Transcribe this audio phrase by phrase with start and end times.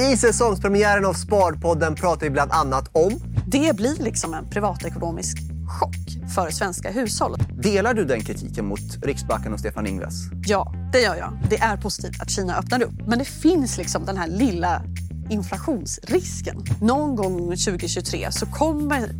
[0.00, 3.20] I säsongspremiären av Sparpodden pratar vi bland annat om...
[3.46, 5.38] Det blir liksom en privatekonomisk
[5.80, 7.36] chock för svenska hushåll.
[7.62, 10.14] Delar du den kritiken mot Riksbanken och Stefan Ingves?
[10.46, 11.38] Ja, det gör jag.
[11.50, 13.06] Det är positivt att Kina öppnar upp.
[13.06, 14.82] Men det finns liksom den här lilla
[15.30, 16.64] inflationsrisken.
[16.80, 19.10] Någon gång 2023 så kommer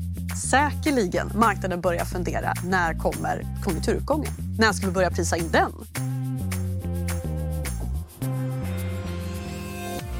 [0.50, 4.32] säkerligen marknaden börja fundera när kommer konjunkturuppgången?
[4.58, 5.72] När ska vi börja prisa in den?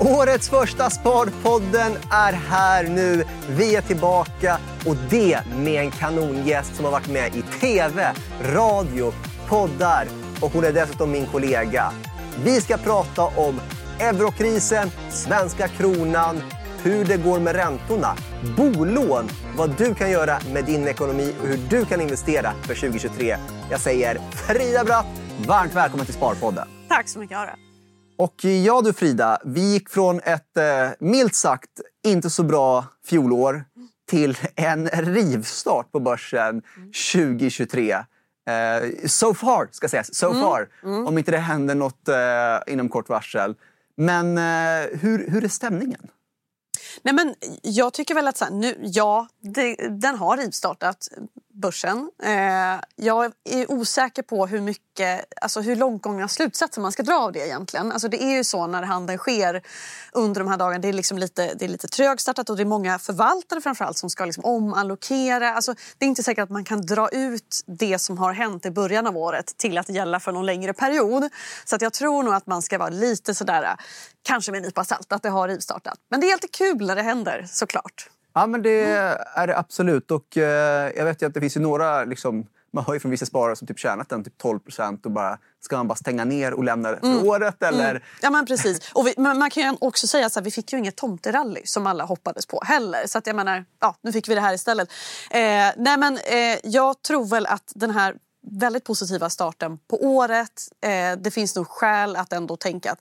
[0.01, 3.25] Årets första Sparpodden är här nu.
[3.49, 9.13] Vi är tillbaka och det med en kanongäst som har varit med i tv, radio,
[9.49, 10.07] poddar
[10.41, 11.93] och hon är dessutom min kollega.
[12.45, 13.61] Vi ska prata om
[13.99, 16.43] eurokrisen, svenska kronan,
[16.83, 18.17] hur det går med räntorna,
[18.57, 23.37] bolån, vad du kan göra med din ekonomi och hur du kan investera för 2023.
[23.71, 25.07] Jag säger Frida Bratt,
[25.47, 26.69] varmt välkommen till Sparpodden.
[26.89, 27.70] Tack så mycket, Ara.
[28.21, 31.71] Och ja du Frida, vi gick från ett eh, milt sagt
[32.05, 33.65] inte så bra fjolår
[34.11, 36.63] till en rivstart på börsen
[37.13, 37.93] 2023.
[37.93, 38.03] Eh,
[39.07, 40.15] so far, ska sägas.
[40.15, 40.69] So far.
[41.07, 43.55] Om inte det händer något eh, inom kort varsel.
[43.97, 46.07] Men eh, hur, hur är stämningen?
[47.03, 51.09] Nej, men jag tycker väl att så här, nu, ja, det, den har rivstartat
[51.61, 52.11] börsen.
[52.23, 57.33] Eh, jag är osäker på hur mycket, alltså hur långtgångna slutsatser man ska dra av
[57.33, 57.93] det egentligen.
[57.93, 59.63] Alltså det är ju så när handeln sker
[60.13, 60.79] under de här dagarna.
[60.79, 64.11] Det är, liksom lite, det är lite trögstartat och det är många förvaltare framförallt som
[64.11, 65.55] ska liksom omallokera.
[65.55, 68.71] Alltså det är inte säkert att man kan dra ut det som har hänt i
[68.71, 71.29] början av året till att gälla för någon längre period.
[71.65, 73.75] Så att jag tror nog att man ska vara lite sådär, eh,
[74.23, 75.99] kanske med en nypa salt, att det har rivstartat.
[76.11, 78.11] Men det är alltid kul när det händer såklart.
[78.33, 78.83] Ja, men det
[79.35, 80.11] är det absolut.
[80.11, 83.11] Och eh, jag vet ju att det finns ju några, liksom, man hör ju från
[83.11, 86.25] vissa sparare som typ tjänat den typ 12 procent och bara, ska man bara stänga
[86.25, 88.05] ner och lämna det för året eller?
[88.23, 88.91] Ja men precis.
[88.95, 91.87] Och vi, men man kan ju också säga att vi fick ju inget tomterally som
[91.87, 93.07] alla hoppades på heller.
[93.07, 94.89] Så att jag menar, ja, nu fick vi det här istället.
[95.31, 95.41] Eh,
[95.77, 101.19] nej men eh, jag tror väl att den här väldigt positiva starten på året, eh,
[101.19, 103.01] det finns nog skäl att ändå tänka att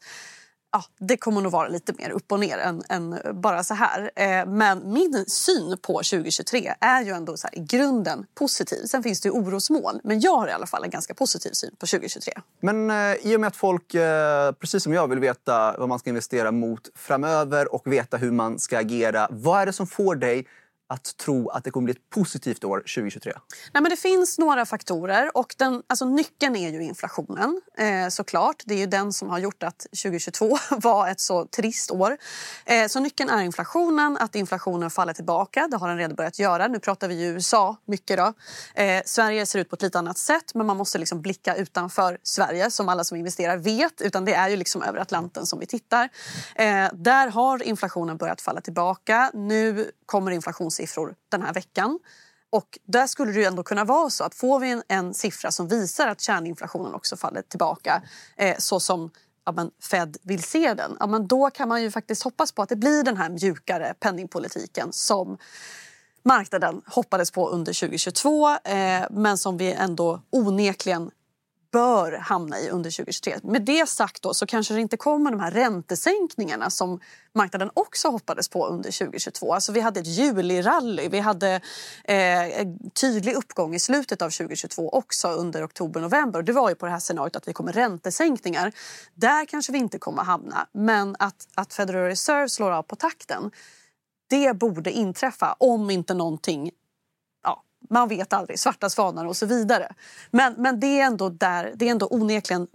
[0.72, 4.12] ja, det kommer nog vara lite mer upp och ner än, än bara så här.
[4.16, 8.86] Eh, men min syn på 2023 är ju ändå så här, i grunden positiv.
[8.86, 11.72] Sen finns det ju orosmoln, men jag har i alla fall en ganska positiv syn
[11.80, 12.34] på 2023.
[12.60, 16.00] Men eh, i och med att folk, eh, precis som jag, vill veta vad man
[16.00, 19.28] ska investera mot framöver och veta hur man ska agera.
[19.32, 20.48] Vad är det som får dig
[20.90, 23.34] att tro att det kommer bli ett positivt år 2023?
[23.74, 28.64] Nej, men det finns några faktorer och den, alltså, nyckeln är ju inflationen eh, såklart.
[28.66, 32.18] Det är ju den som har gjort att 2022 var ett så trist år.
[32.66, 35.68] Eh, så nyckeln är inflationen, att inflationen faller tillbaka.
[35.72, 36.68] Det har den redan börjat göra.
[36.68, 38.34] Nu pratar vi ju USA mycket då.
[38.84, 42.18] Eh, Sverige ser ut på ett lite annat sätt men man måste liksom blicka utanför
[42.24, 44.02] Sverige som alla som investerar vet.
[44.02, 46.10] Utan det är ju liksom över Atlanten som vi tittar.
[46.56, 49.32] Eh, där har inflationen börjat falla tillbaka.
[49.34, 52.00] Nu kommer inflationssiffror den här veckan.
[52.50, 55.52] Och där skulle det ju ändå kunna vara så att får vi en, en siffra
[55.52, 58.02] som visar att kärninflationen också faller tillbaka
[58.38, 59.12] eh, så som
[59.46, 62.62] ja, men Fed vill se den, ja, men då kan man ju faktiskt hoppas på
[62.62, 65.38] att det blir den här mjukare penningpolitiken som
[66.24, 71.12] marknaden hoppades på under 2022 eh, men som vi ändå onekligen
[71.72, 73.38] bör hamna i under 2023.
[73.44, 77.00] Med det sagt då så kanske det inte kommer de här räntesänkningarna som
[77.36, 79.54] marknaden också hoppades på under 2022.
[79.54, 81.62] Alltså vi hade ett julirally, vi hade
[82.04, 86.42] eh, en tydlig uppgång i slutet av 2022 också under oktober-november.
[86.42, 88.72] Det var ju på det här scenariot att vi kommer räntesänkningar.
[89.16, 93.52] Där kanske vi inte kommer hamna, men att, att Federal Reserve slår av på takten
[94.30, 96.72] det borde inträffa om inte någonting
[97.90, 99.94] man vet aldrig, svarta svanar och så vidare.
[100.32, 102.68] Men, men det, är ändå där, det är ändå onekligen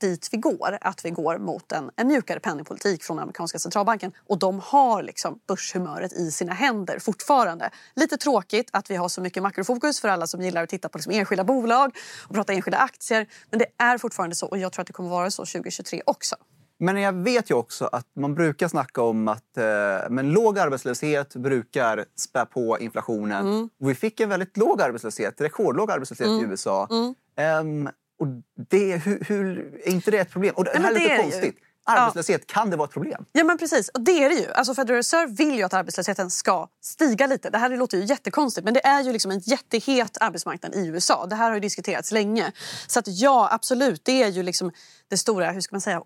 [0.00, 4.12] dit vi går, att vi går mot en, en mjukare penningpolitik från amerikanska centralbanken.
[4.26, 7.70] Och de har liksom börshumöret i sina händer fortfarande.
[7.94, 10.98] Lite tråkigt att vi har så mycket makrofokus för alla som gillar att titta på
[10.98, 11.96] liksom enskilda bolag
[12.28, 13.26] och prata enskilda aktier.
[13.50, 16.36] Men det är fortfarande så och jag tror att det kommer vara så 2023 också.
[16.80, 19.64] Men jag vet ju också att man brukar snacka om att eh,
[20.10, 23.46] men låg arbetslöshet brukar spä på inflationen.
[23.46, 23.68] Mm.
[23.78, 26.40] Vi fick en väldigt låg arbetslöshet, rekordlåg arbetslöshet Mm.
[26.40, 26.88] i USA.
[27.36, 27.88] Ehm,
[28.20, 28.26] och
[28.68, 30.54] det, hur, hur, är inte det ett problem?
[30.56, 31.22] Och det Nej, här är lite är det ju.
[31.22, 31.56] konstigt.
[31.90, 33.24] Arbetslöshet, kan det vara ett problem?
[33.32, 34.52] Ja men precis, och det är det ju.
[34.52, 37.50] Alltså Federal Reserve vill ju att arbetslösheten ska stiga lite.
[37.50, 41.26] Det här låter ju jättekonstigt men det är ju liksom en jättehet arbetsmarknad i USA.
[41.26, 42.52] Det här har ju diskuterats länge.
[42.86, 44.72] Så att ja, absolut, det är ju liksom
[45.08, 46.02] det stora, hur ska man säga,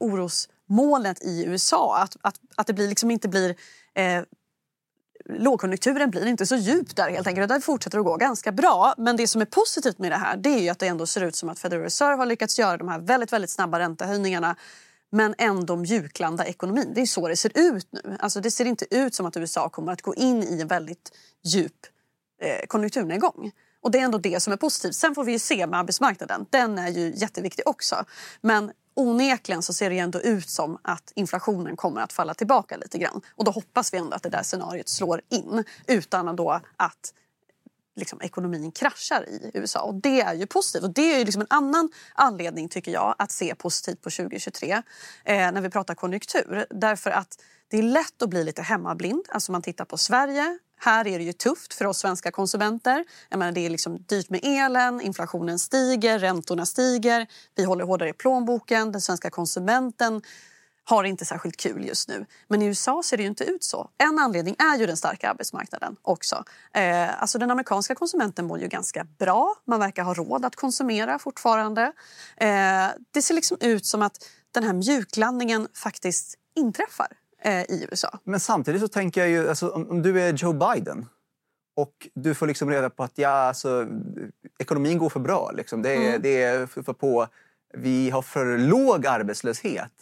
[0.72, 1.98] Målet i USA.
[1.98, 3.56] Att, att, att det blir liksom inte blir
[3.94, 4.22] eh,
[5.24, 7.48] lågkonjunkturen blir inte så djup där helt enkelt.
[7.48, 8.94] Det fortsätter att gå ganska bra.
[8.98, 11.24] Men det som är positivt med det här det är ju att det ändå ser
[11.24, 14.56] ut som att Federal Reserve har lyckats göra de här väldigt, väldigt snabba räntehöjningarna
[15.10, 16.92] men ändå mjuklanda ekonomin.
[16.94, 18.16] Det är så det ser ut nu.
[18.20, 21.12] Alltså det ser inte ut som att USA kommer att gå in i en väldigt
[21.44, 21.86] djup
[22.42, 23.52] eh, konjunkturnedgång.
[23.80, 24.94] Och det är ändå det som är positivt.
[24.94, 26.46] Sen får vi ju se med arbetsmarknaden.
[26.50, 28.04] Den är ju jätteviktig också.
[28.40, 32.98] Men onekligen så ser det ändå ut som att inflationen kommer att falla tillbaka lite
[32.98, 33.20] grann.
[33.36, 37.14] Och då hoppas vi ändå att det där scenariot slår in utan då att
[37.96, 39.82] liksom, ekonomin kraschar i USA.
[39.82, 40.82] Och det är ju positivt.
[40.82, 44.72] Och det är ju liksom en annan anledning tycker jag att se positivt på 2023
[44.72, 44.82] eh,
[45.24, 46.66] när vi pratar konjunktur.
[46.70, 49.26] Därför att det är lätt att bli lite hemmablind.
[49.28, 50.58] Alltså man tittar på Sverige.
[50.84, 53.04] Här är det ju tufft för oss svenska konsumenter.
[53.28, 57.26] Jag menar, det är liksom dyrt med elen, inflationen stiger, räntorna stiger.
[57.54, 58.92] Vi håller hårdare i plånboken.
[58.92, 60.22] Den svenska konsumenten
[60.84, 62.26] har inte särskilt kul just nu.
[62.48, 63.90] Men i USA ser det ju inte ut så.
[63.98, 66.44] En anledning är ju den starka arbetsmarknaden också.
[66.74, 69.54] Eh, alltså den amerikanska konsumenten mår ju ganska bra.
[69.64, 71.92] Man verkar ha råd att konsumera fortfarande.
[72.36, 77.08] Eh, det ser liksom ut som att den här mjuklandningen faktiskt inträffar
[77.44, 78.18] i USA.
[78.24, 81.06] Men samtidigt så tänker jag ju, alltså, om, du är Joe Biden
[81.76, 83.86] och du får liksom reda på att ja, alltså,
[84.58, 85.50] ekonomin går för bra.
[85.54, 85.82] Liksom.
[85.82, 86.22] Det, är, mm.
[86.22, 87.26] det är för, på,
[87.74, 89.92] vi har för låg arbetslöshet.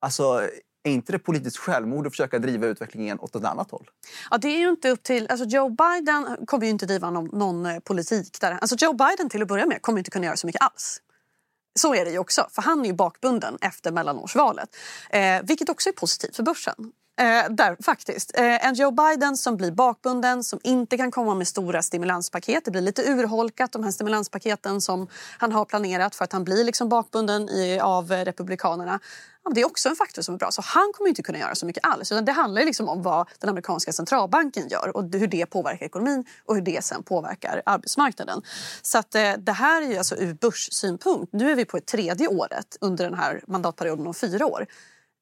[0.00, 0.48] Alltså,
[0.86, 3.90] är inte det politiskt självmord att försöka driva utvecklingen åt ett annat håll?
[4.30, 5.26] Ja, det är ju inte upp till...
[5.30, 8.52] Alltså Joe Biden kommer ju inte driva någon, någon eh, politik där.
[8.52, 11.02] Alltså Joe Biden till att börja med kommer inte kunna göra så mycket alls.
[11.78, 14.76] Så är det ju också, för han är ju bakbunden efter mellanårsvalet.
[15.10, 16.92] Eh, vilket också är positivt för börsen.
[17.20, 18.38] Eh, där, faktiskt.
[18.38, 22.64] Eh, en Joe Biden som blir bakbunden, som inte kan komma med stora stimulanspaket.
[22.64, 25.08] Det blir lite urholkat, de här stimulanspaketen som
[25.38, 29.00] han har planerat för att han blir liksom bakbunden i, av eh, Republikanerna.
[29.46, 30.50] Ja, det är också en faktor som är bra.
[30.50, 32.12] Så han kommer inte kunna göra så mycket alls.
[32.12, 36.24] Utan det handlar liksom om vad den amerikanska centralbanken gör och hur det påverkar ekonomin
[36.44, 38.42] och hur det sen påverkar arbetsmarknaden.
[38.82, 41.32] Så att, eh, det här är ju alltså ur börssynpunkt.
[41.32, 44.66] Nu är vi på ett tredje året under den här mandatperioden om fyra år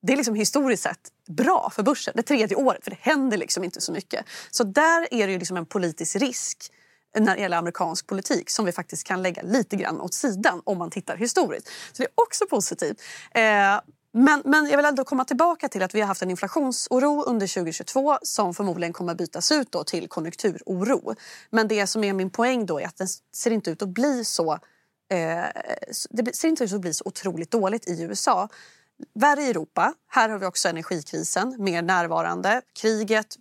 [0.07, 2.15] det är liksom historiskt sett bra för börsen.
[2.17, 4.25] Det tredje året, för det händer liksom inte så mycket.
[4.51, 6.73] Så där är det ju liksom en politisk risk
[7.19, 10.79] när det gäller amerikansk politik som vi faktiskt kan lägga lite grann åt sidan om
[10.79, 11.69] man tittar historiskt.
[11.69, 13.03] Så det är också positivt.
[13.35, 13.81] Eh,
[14.17, 17.47] men, men jag vill ändå komma tillbaka till att vi har haft en inflationsoro under
[17.47, 21.15] 2022 som förmodligen kommer bytas ut då till konjunkturoro.
[21.51, 24.25] Men det som är min poäng då är att den ser inte ut att bli
[24.25, 24.53] så
[25.13, 25.45] eh,
[26.11, 28.49] det ser inte ut att bli så otroligt dåligt i USA.
[29.15, 29.95] Värre i Europa.
[30.09, 32.63] Här har vi också energikrisen mer närvarande.
[32.81, 33.37] Kriget,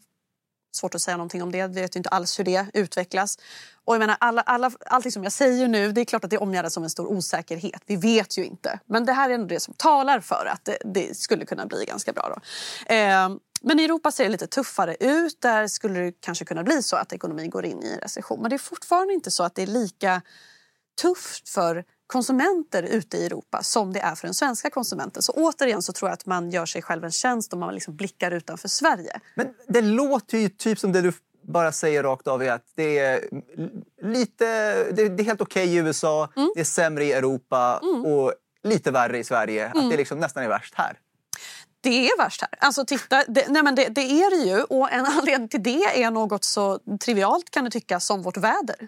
[0.76, 1.68] svårt att säga någonting om det.
[1.68, 3.38] Vi vet inte alls hur det utvecklas.
[3.86, 6.38] Och jag menar, alla, alla, allting som jag säger nu, det är klart att det
[6.38, 7.82] omgärdas av en stor osäkerhet.
[7.86, 8.80] Vi vet ju inte.
[8.86, 11.86] Men det här är ändå det som talar för att det, det skulle kunna bli
[11.86, 12.30] ganska bra.
[12.30, 12.94] Då.
[12.94, 13.30] Eh,
[13.62, 15.42] men i Europa ser det lite tuffare ut.
[15.42, 18.42] Där skulle det kanske kunna bli så att ekonomin går in i recession.
[18.42, 20.22] Men det är fortfarande inte så att det är lika
[21.02, 25.24] tufft för konsumenter ute i Europa som det är för den svenska konsumenten.
[25.24, 27.96] Så återigen så tror jag att man gör sig själv en tjänst om man liksom
[27.96, 29.20] blickar utanför Sverige.
[29.36, 33.00] Men det låter ju typ som det du bara säger rakt av är att det
[33.00, 33.22] är
[34.02, 34.46] lite...
[34.92, 36.52] Det är helt okej okay i USA, mm.
[36.56, 38.06] det är sämre i Europa mm.
[38.06, 38.34] och
[38.64, 39.66] lite värre i Sverige.
[39.66, 39.84] Mm.
[39.84, 41.00] Att det liksom nästan är värst här.
[41.82, 42.50] Det är värst här.
[42.60, 44.64] Alltså titta, det, nej men det, det är det ju.
[44.64, 48.88] Och en anledning till det är något så trivialt kan det tyckas som vårt väder.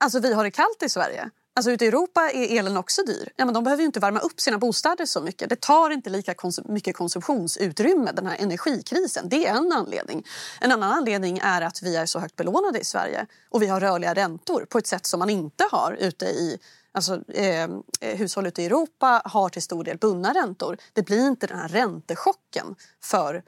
[0.00, 1.30] Alltså vi har det kallt i Sverige.
[1.56, 3.32] Alltså ute i Europa är elen också dyr.
[3.36, 5.48] Ja, men de behöver ju inte värma upp sina bostäder så mycket.
[5.48, 9.28] Det tar inte lika konsum mycket konsumtionsutrymme, den här energikrisen.
[9.28, 10.26] Det är en anledning.
[10.60, 13.80] En annan anledning är att vi är så högt belånade i Sverige och vi har
[13.80, 16.58] rörliga räntor på ett sätt som man inte har ute i
[16.92, 17.68] Alltså, eh,
[18.00, 20.76] hushåll ute i Europa har till stor del bundna räntor.
[20.92, 23.42] Det blir inte den här räntechocken för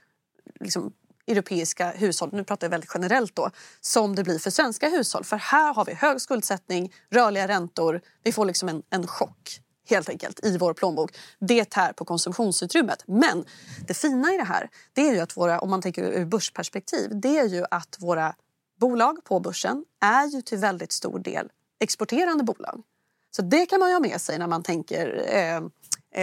[0.60, 0.92] liksom,
[1.28, 5.24] europeiska hushåll, nu pratar jag väldigt generellt då, som det blir för svenska hushåll.
[5.24, 10.08] För här har vi hög skuldsättning, rörliga räntor, vi får liksom en, en chock helt
[10.08, 11.16] enkelt i vår plånbok.
[11.38, 13.04] Det tär på konsumtionsutrymmet.
[13.06, 13.44] Men
[13.86, 17.10] det fina i det här, det är ju att våra, om man tänker ur börsperspektiv,
[17.12, 18.34] det är ju att våra
[18.80, 21.48] bolag på börsen är ju till väldigt stor del
[21.80, 22.82] exporterande bolag.
[23.30, 25.56] Så det kan man ju ha med sig när man tänker eh,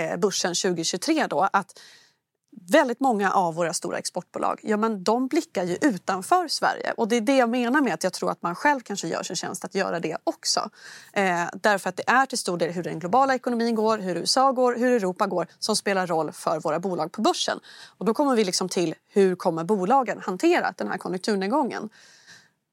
[0.01, 1.79] eh, börsen 2023 då, att
[2.71, 6.93] väldigt många av våra stora exportbolag ja, men de blickar ju utanför Sverige.
[6.97, 9.23] Och Det är det jag menar med att jag tror att man själv kanske gör
[9.23, 10.69] sin tjänst att göra det också.
[11.13, 14.51] Eh, därför att det är till stor del hur den globala ekonomin går, hur USA
[14.51, 17.59] går, hur Europa går som spelar roll för våra bolag på börsen.
[17.97, 21.89] Och Då kommer vi liksom till hur kommer bolagen hantera den här konjunkturnedgången.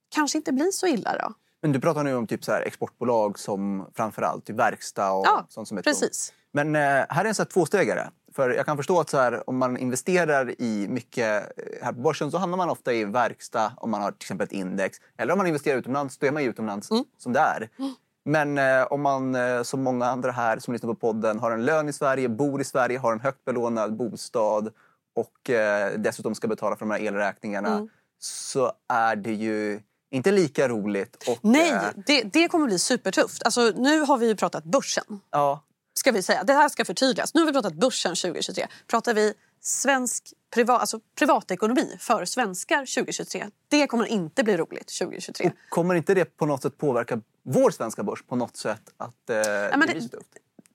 [0.08, 1.34] Kanske inte blir så illa då.
[1.62, 5.46] Men du pratar nu om typ så här exportbolag som framförallt typ verkstad och ja,
[5.48, 6.32] sånt som är precis.
[6.52, 8.10] Men eh, här är en så här tvåstegare.
[8.34, 12.00] För jag kan förstå att så här, om man investerar i mycket eh, här på
[12.00, 14.98] börsen så hamnar man ofta i verkstad om man har till exempel ett index.
[15.16, 17.04] Eller om man investerar utomlands, då är man ju utomlands mm.
[17.18, 17.68] som det är.
[17.78, 17.94] Mm.
[18.24, 21.64] Men eh, om man eh, som många andra här som lyssnar på podden har en
[21.64, 24.72] lön i Sverige, bor i Sverige, har en högt belånad bostad
[25.14, 27.88] och eh, dessutom ska betala för de här elräkningarna Mm.
[28.18, 31.28] så är det ju inte lika roligt.
[31.28, 33.42] Och, Nej, eh, det, det kommer bli supertufft.
[33.42, 35.20] Alltså, nu har vi ju pratat börsen.
[35.30, 36.44] ja, ska vi säga.
[36.44, 37.34] Det här ska förtydligas.
[37.34, 38.66] Nu har vi pratat börsen 2023.
[38.87, 43.46] Pratar vi svensk privat, alltså privatekonomi för svenskar 2023.
[43.68, 45.46] Det kommer inte bli roligt 2023.
[45.46, 48.82] och kommer inte det på något sätt påverka vår svenska börs på något sätt?
[48.96, 50.18] Att eh, men det det-?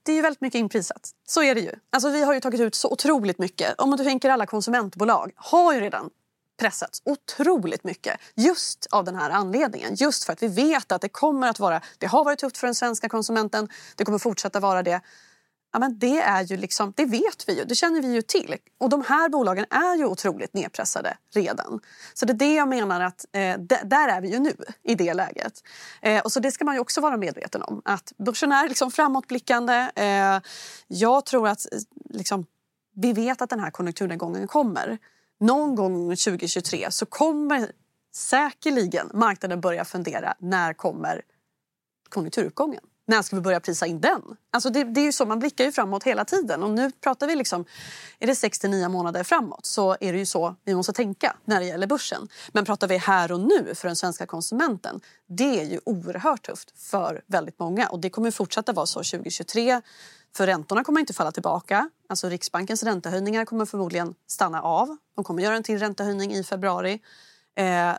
[0.03, 1.11] Det är ju väldigt mycket inprisat.
[1.27, 1.71] Så är det ju.
[1.89, 3.75] Alltså, vi har ju tagit ut så otroligt mycket.
[3.77, 6.09] Om du tänker alla konsumentbolag har ju redan
[6.57, 9.95] pressats otroligt mycket just av den här anledningen.
[9.95, 12.67] Just för att vi vet att det kommer att vara, det har varit tufft för
[12.67, 15.01] den svenska konsumenten, det kommer fortsätta vara det.
[15.73, 18.55] Ja, men det är ju liksom, det vet vi ju, det känner vi ju till.
[18.77, 21.79] Och de här bolagen är ju otroligt nedpressade redan.
[22.13, 25.13] Så det är det jag menar att eh, där är vi ju nu i det
[25.13, 25.63] läget.
[26.01, 27.81] Eh, och så det ska man ju också vara medveten om.
[27.85, 29.91] Att börsen är liksom framåtblickande.
[29.95, 30.41] Eh,
[30.87, 32.45] jag tror att eh, liksom,
[32.95, 34.97] vi vet att den här konjunkturnedgången kommer.
[35.39, 37.71] Någon gång 2023 så kommer
[38.13, 41.21] säkerligen marknaden börja fundera när kommer
[42.09, 42.81] konjunkturuppgången?
[43.09, 44.21] När ska vi börja prisa in den?
[44.51, 46.63] Alltså det, det är ju så, man blickar ju framåt hela tiden.
[46.63, 47.65] Och nu pratar vi liksom,
[48.19, 51.65] är det 6-9 månader framåt så är det ju så vi måste tänka när det
[51.65, 52.27] gäller börsen.
[52.51, 56.73] Men pratar vi här och nu för den svenska konsumenten, det är ju oerhört tufft
[56.79, 57.89] för väldigt många.
[57.89, 59.81] Och det kommer fortsätta vara så 2023.
[60.35, 61.89] För räntorna kommer inte falla tillbaka.
[62.09, 64.97] Alltså Riksbankens räntehöjningar kommer förmodligen stanna av.
[65.15, 67.01] De kommer göra en till räntehöjning i februari.
[67.55, 67.93] Eh,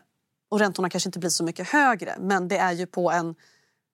[0.51, 3.35] och räntorna kanske inte blir så mycket högre, men det är ju på en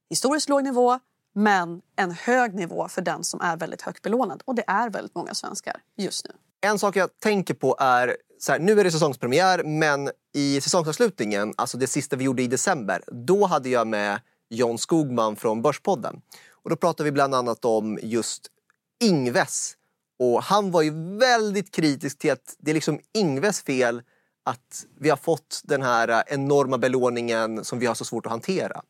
[0.09, 0.99] historiskt låg nivå
[1.35, 4.41] men en hög nivå för den som är väldigt högt belånad.
[4.45, 6.31] Och det är väldigt många svenskar just nu.
[6.61, 11.53] En sak jag tänker på är, så här, nu är det säsongspremiär, men i säsongsavslutningen,
[11.57, 16.21] alltså det sista vi gjorde i december, då hade jag med John Skogman från Börspodden.
[16.65, 18.47] Och då pratar vi bland annat om just
[18.99, 19.73] Ingves.
[20.19, 24.01] Och han var ju väldigt kritisk till att det är liksom Ingves fel
[24.43, 28.81] att vi har fått den här enorma belåningen som vi har så svårt att hantera.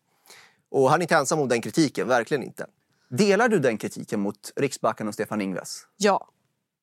[0.71, 2.65] Och han är inte ensam om den kritiken, verkligen inte.
[3.09, 5.81] Delar du den kritiken mot Riksbanken och Stefan Ingves?
[5.97, 6.27] Ja,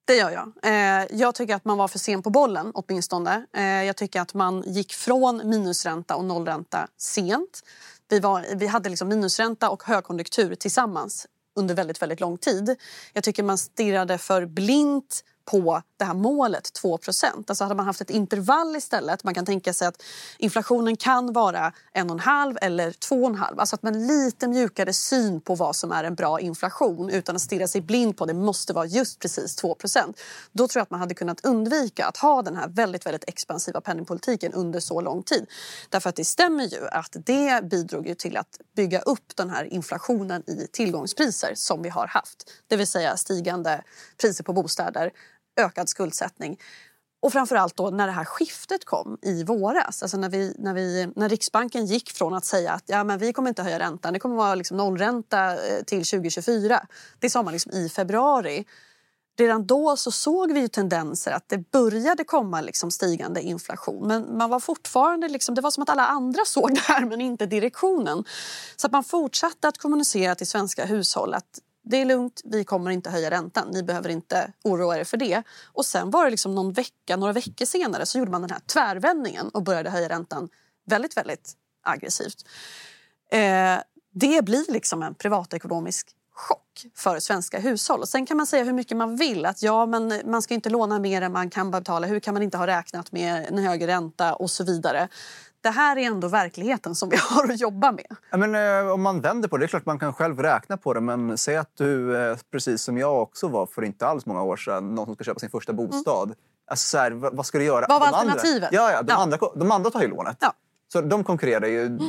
[0.05, 0.53] det gör jag.
[0.63, 3.47] Eh, jag tycker att man var för sen på bollen åtminstone.
[3.53, 7.63] Eh, jag tycker att man gick från minusränta och nollränta sent.
[8.13, 11.27] Vi, var, vi hade liksom minusränta och högkonjunktur tillsammans
[11.57, 12.77] under väldigt, väldigt lång tid.
[13.13, 18.01] Jag tycker man stirrade för blint på det här målet 2% Alltså hade man haft
[18.01, 20.03] ett intervall istället, man kan tänka sig att
[20.39, 23.59] inflationen kan vara 1,5 eller 2,5.
[23.59, 27.43] Alltså att man lite mjukare syn på vad som är en bra inflation utan att
[27.43, 30.15] stirra sig blind på att det måste vara just precis 2%
[30.53, 33.81] Då tror jag att man hade kunnat undvika att ha den här väldigt, väldigt expansiva
[33.81, 35.47] penningpolitiken under så lång tid.
[35.89, 39.65] Därför att det stämmer ju att det bidrog ju till att bygga upp den här
[39.65, 42.51] inflationen i tillgångspriser som vi har haft.
[42.69, 43.83] Det vill säga stigande
[44.21, 45.11] priser på bostäder,
[45.57, 46.59] ökad skuldsättning.
[47.23, 51.13] Och framförallt då när det här skiftet kom i våras, alltså när, vi, när, vi,
[51.17, 54.19] när Riksbanken gick från att säga att ja, men vi kommer inte höja räntan, det
[54.19, 56.87] kommer vara liksom nollränta eh, till 2024.
[57.19, 58.65] Det sa man liksom i februari.
[59.39, 64.07] Redan då så såg vi ju tendenser att det började komma liksom stigande inflation.
[64.09, 67.21] Men man var fortfarande liksom, det var som att alla andra såg det här men
[67.21, 68.25] inte direktionen.
[68.77, 72.91] Så att man fortsatte att kommunicera till svenska hushåll att det är lugnt, vi kommer
[72.91, 73.69] inte höja räntan.
[73.73, 75.43] Ni behöver inte oroa er för det.
[75.67, 78.61] Och sen var det liksom någon vecka, några veckor senare så gjorde man den här
[78.67, 80.49] tvärvändningen och började höja räntan
[80.87, 82.49] väldigt, väldigt aggressivt.
[83.31, 83.79] Eh,
[84.15, 88.01] det blir liksom en privatekonomisk chock för svenska hushåll.
[88.01, 90.71] Och sen kan man säga hur mycket man vill att ja, men man ska inte
[90.71, 92.07] låna mer än man kan betala.
[92.07, 95.09] Hur kan man inte ha räknat med en högre ränta och så vidare.
[95.61, 98.07] Det här är ändå verkligheten som vi har att jobba med.
[98.31, 100.77] Ja, men, eh, om man vänder på det, det är klart man kan själv räkna
[100.77, 104.27] på det men säg att du, eh, precis som jag också var för inte alls
[104.27, 106.35] många år sedan, någon som ska köpa sin första bostad.
[106.71, 107.87] Alltså, så här, vad, vad ska du göra?
[107.89, 108.69] Vad var De andra- alternativet?
[108.73, 109.17] Ja, ja, de, Ja.
[109.23, 110.37] Andra, de andra tar ju lånet.
[110.41, 110.53] Ja.
[110.93, 111.85] Så de konkurrerar ju.
[111.87, 112.01] eh,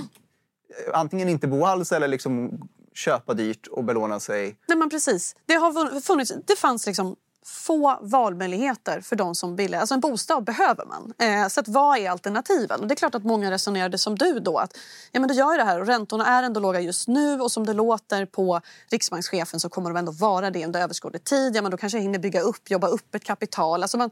[0.93, 2.61] Antingen inte bo alls eller liksom
[2.93, 4.57] köpa dyrt och belåna sig.
[4.67, 5.35] Nej, men precis.
[5.45, 9.79] Det, har funnits, det fanns liksom få valmöjligheter för de som ville.
[9.79, 11.13] Alltså en bostad behöver man.
[11.19, 12.79] Eh, så att vad är alternativen?
[12.79, 14.57] Och det är klart att många resonerade som du då.
[14.57, 14.77] Att
[15.11, 17.51] ja, men du gör ju det här och räntorna är ändå låga just nu och
[17.51, 21.55] som det låter på riksbankschefen så kommer de ändå vara det under överskådlig tid.
[21.55, 23.81] Ja, men då kanske jag hinner bygga upp, jobba upp ett kapital.
[23.83, 24.11] Alltså man,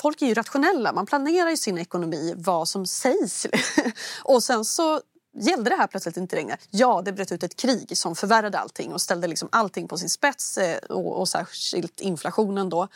[0.00, 0.92] folk är ju rationella.
[0.92, 3.46] Man planerar ju sin ekonomi, vad som sägs.
[4.22, 5.00] och sen så
[5.32, 6.56] gällde det här plötsligt inte längre.
[6.70, 10.08] Ja, det bröt ut ett krig som förvärrade allting och ställde liksom allting på sin
[10.08, 12.88] spets eh, och, och särskilt inflationen då.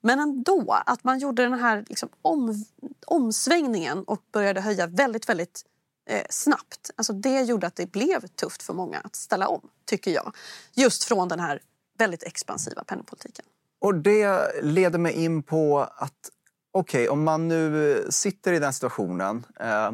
[0.00, 2.64] Men ändå, att man gjorde den här liksom om,
[3.06, 5.64] omsvängningen och började höja väldigt, väldigt
[6.10, 6.90] eh, snabbt.
[6.96, 10.36] Alltså det gjorde att det blev tufft för många att ställa om, tycker jag.
[10.74, 11.60] Just från den här
[11.98, 13.44] väldigt expansiva penningpolitiken.
[13.80, 16.30] Och det leder mig in på att
[16.72, 19.92] okej, okay, om man nu sitter i den situationen eh,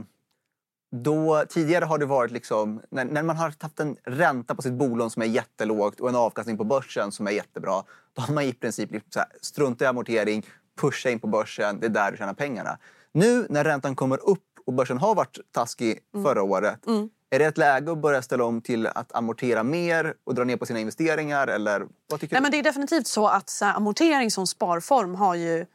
[0.91, 4.73] då, tidigare har det varit liksom, när, när, man har haft en ränta på sitt
[4.73, 7.83] bolån som är jättelågt och en avkastning på börsen som är jättebra.
[8.13, 10.47] Då har man i princip liksom så här, strunta i amortering,
[10.81, 12.79] pusha in på börsen, det är där du tjänar pengarna.
[13.13, 16.25] Nu när räntan kommer upp och börsen har varit taskig mm.
[16.25, 16.87] förra året.
[16.87, 17.11] Mm.
[17.31, 20.57] Är det ett läge att börja ställa om till att amortera mer och dra ner
[20.57, 21.47] på sina investeringar?
[21.47, 22.43] Eller vad tycker Nej, du?
[22.43, 25.67] Men det är definitivt så att så här, amortering som sparform har ju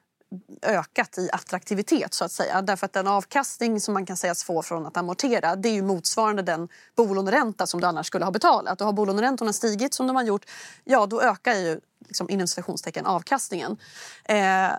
[0.61, 2.61] ökat i attraktivitet så att säga.
[2.61, 5.81] Därför att den avkastning som man kan sägas få från att amortera det är ju
[5.81, 8.81] motsvarande den bolåneränta som du annars skulle ha betalat.
[8.81, 10.45] Och har bolåneräntorna stigit som de har gjort,
[10.83, 13.77] ja då ökar ju liksom, inom citationstecken avkastningen.
[14.23, 14.71] Eh,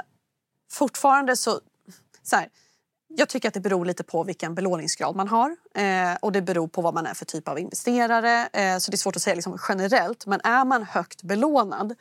[0.70, 1.60] fortfarande så,
[2.22, 2.48] så här,
[3.08, 6.68] jag tycker att det beror lite på vilken belåningsgrad man har eh, och det beror
[6.68, 8.48] på vad man är för typ av investerare.
[8.52, 10.26] Eh, så det är svårt att säga liksom generellt.
[10.26, 11.94] Men är man högt belånad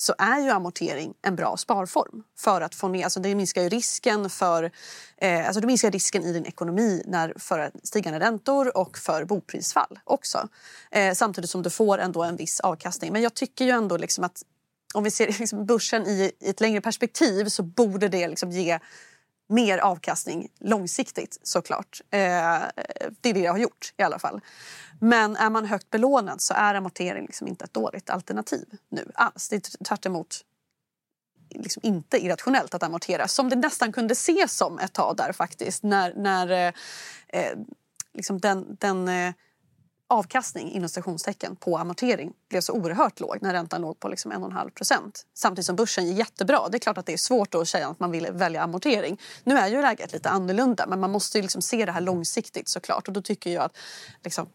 [0.00, 2.22] så är ju amortering en bra sparform.
[2.38, 4.70] För att få ner, alltså det minskar ju risken för
[5.16, 9.98] eh, alltså det minskar risken i din ekonomi när, för stigande räntor och för boprisfall
[10.04, 10.48] också.
[10.90, 13.12] Eh, samtidigt som du får ändå en viss avkastning.
[13.12, 14.42] Men jag tycker ju ändå liksom att
[14.94, 18.78] om vi ser liksom börsen i, i ett längre perspektiv så borde det liksom ge
[19.48, 22.00] mer avkastning långsiktigt såklart.
[22.10, 22.18] Eh,
[23.20, 24.40] det är det jag har gjort i alla fall.
[25.00, 29.48] Men är man högt belånad så är amortering liksom inte ett dåligt alternativ nu alls.
[29.48, 30.44] Det är tvärt emot
[31.50, 35.82] liksom inte irrationellt att amortera som det nästan kunde ses som ett tag där faktiskt
[35.82, 36.72] när, när eh,
[37.28, 37.58] eh
[38.14, 39.34] liksom den, den eh,
[40.08, 44.70] avkastning inom stationstecken på amortering blev så oerhört låg när räntan låg på liksom 1,5
[44.70, 45.26] procent.
[45.34, 46.68] Samtidigt som börsen gick jättebra.
[46.68, 49.20] Det är klart att det är svårt att säga att man vill välja amortering.
[49.44, 52.68] Nu är ju läget lite annorlunda men man måste ju liksom se det här långsiktigt
[52.68, 53.76] såklart och då tycker jag att
[54.24, 54.46] liksom,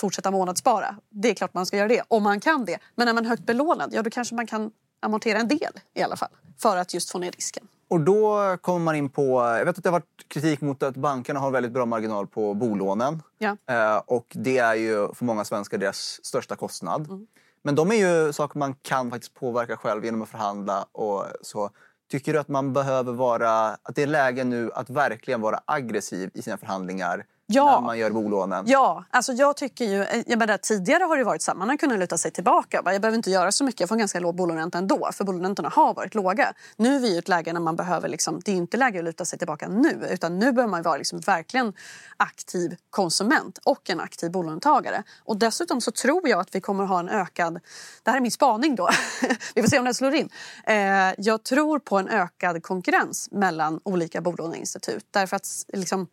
[0.00, 0.96] fortsätta månadsspara.
[1.10, 2.78] Det är klart man ska göra det om man kan det.
[2.94, 4.70] Men är man högt belånad, ja då kanske man kan
[5.02, 7.68] amortera en del i alla fall för att just få ner risken.
[7.88, 10.96] Och då kommer man in på, jag vet att det har varit kritik mot att
[10.96, 13.22] bankerna har väldigt bra marginal på bolånen.
[13.38, 13.56] Ja.
[13.66, 17.06] Eh, och det är ju för många svenskar deras största kostnad.
[17.06, 17.26] Mm.
[17.62, 21.70] Men de är ju saker man kan faktiskt påverka själv genom att förhandla och så.
[22.10, 26.30] Tycker du att man behöver vara, att det är läge nu att verkligen vara aggressiv
[26.34, 27.74] i sina förhandlingar ja.
[27.80, 28.64] när man gör bolånen.
[28.68, 31.68] Ja, alltså jag tycker ju, eh, jag menar, tidigare har det varit så att man
[31.68, 32.80] har kunnat luta sig tillbaka.
[32.84, 35.94] Jag behöver inte göra så mycket, jag får ganska låg bolåneränta ändå för bolåneräntorna har
[35.94, 36.52] varit låga.
[36.76, 39.04] Nu är vi i ett läge när man behöver, liksom, det är inte läge att
[39.04, 41.72] luta sig tillbaka nu utan nu behöver man vara liksom verkligen
[42.16, 45.02] aktiv konsument och en aktiv bolånetagare.
[45.24, 47.60] Och dessutom så tror jag att vi kommer ha en ökad,
[48.02, 48.88] det här är min spaning då,
[49.54, 50.28] vi får se om den slår in.
[50.64, 50.76] Eh,
[51.18, 56.06] jag tror på en ökad konkurrens mellan olika bolåneinstitut därför att liksom,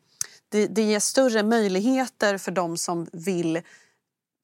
[0.50, 3.62] det, det ger större möjligheter för de som vill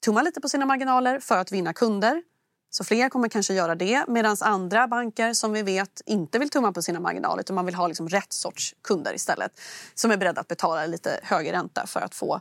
[0.04, 2.22] tumma lite på sina marginaler för att vinna kunder.
[2.70, 6.72] Så fler kommer kanske göra det medan andra banker som vi vet inte vill tumma
[6.72, 9.60] på sina marginaler utan man vill ha liksom rätt sorts kunder istället
[9.94, 12.40] som är beredda att betala lite högre ränta för att få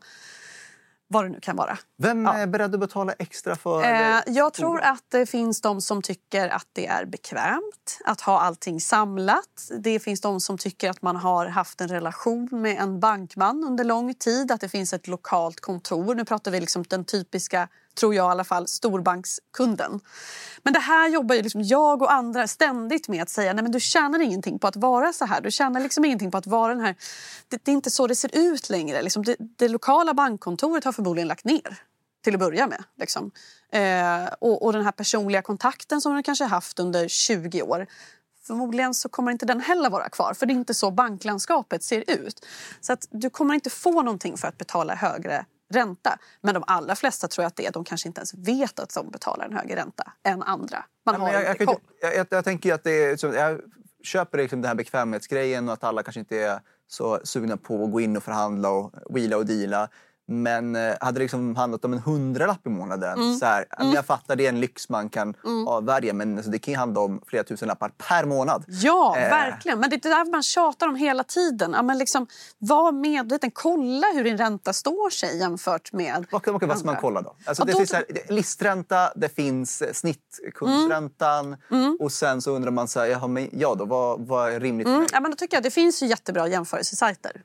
[1.08, 1.78] vad det nu kan vara.
[1.98, 6.02] Vem är beredd att betala extra för eh, Jag tror att det finns de som
[6.02, 9.72] tycker att det är bekvämt att ha allting samlat.
[9.80, 13.84] Det finns de som tycker att man har haft en relation med en bankman under
[13.84, 16.16] lång tid, att det finns ett lokalt kontor.
[16.16, 20.00] Nu pratar vi liksom den typiska tror jag i alla fall, storbankskunden.
[20.64, 23.72] Men det här jobbar ju liksom jag och andra ständigt med att säga nej men
[23.72, 25.42] du tjänar ingenting på att vara så här.
[25.42, 26.96] Du tjänar liksom ingenting på att vara den här...
[27.48, 29.02] Det, det är inte så det ser ut längre.
[29.02, 31.80] Liksom det, det, lokala bankkontoret har förmodligen lagt ner
[32.24, 32.84] till att börja med.
[33.00, 33.32] Liksom.
[33.72, 37.88] Eh, och, och, den här personliga kontakten som du kanske haft under 20 år
[38.48, 42.04] förmodligen så kommer inte den heller vara kvar för det är inte så banklandskapet ser
[42.08, 42.46] ut.
[42.82, 46.18] Så att du kommer inte få någonting för att betala högre ränta.
[46.42, 48.94] Men de allra flesta tror jag att det är de kanske inte ens vet att
[48.94, 50.86] de betalar en högre ränta än andra.
[51.06, 51.76] Man har jag, koll.
[52.02, 53.62] Jag, jag, jag, tänker att det är, jag
[54.04, 57.92] köper liksom den här bekvämlighetsgrejen och att alla kanske inte är så sugna på att
[57.92, 59.90] gå in och förhandla och wheela och deala.
[60.28, 63.36] Men eh, hade det liksom handlat om en hundralapp i månaden, mm.
[63.36, 63.94] så här, mm.
[63.94, 65.68] jag fattar det är en lyx man kan mm.
[65.68, 68.66] avvärja men alltså, det kan ju handla om flera tusen lappar per månad.
[68.68, 69.30] Ja, eh.
[69.30, 69.80] verkligen.
[69.80, 71.72] Men det är det där man tjatar om hela tiden.
[71.74, 76.64] Ja, men liksom, var medveten, kolla hur din ränta står sig jämfört med Vad, vad,
[76.64, 77.36] vad ska man kolla då?
[77.46, 77.78] Alltså, ja, det då...
[77.78, 81.84] finns här, listränta, det finns eh, snittkundsräntan mm.
[81.84, 81.98] mm.
[82.00, 84.88] och sen så undrar man så här, ja, men, ja då, vad, vad är rimligt
[84.88, 85.06] mm.
[85.12, 87.42] Ja, men då tycker jag det finns ju jättebra jämförelsesajter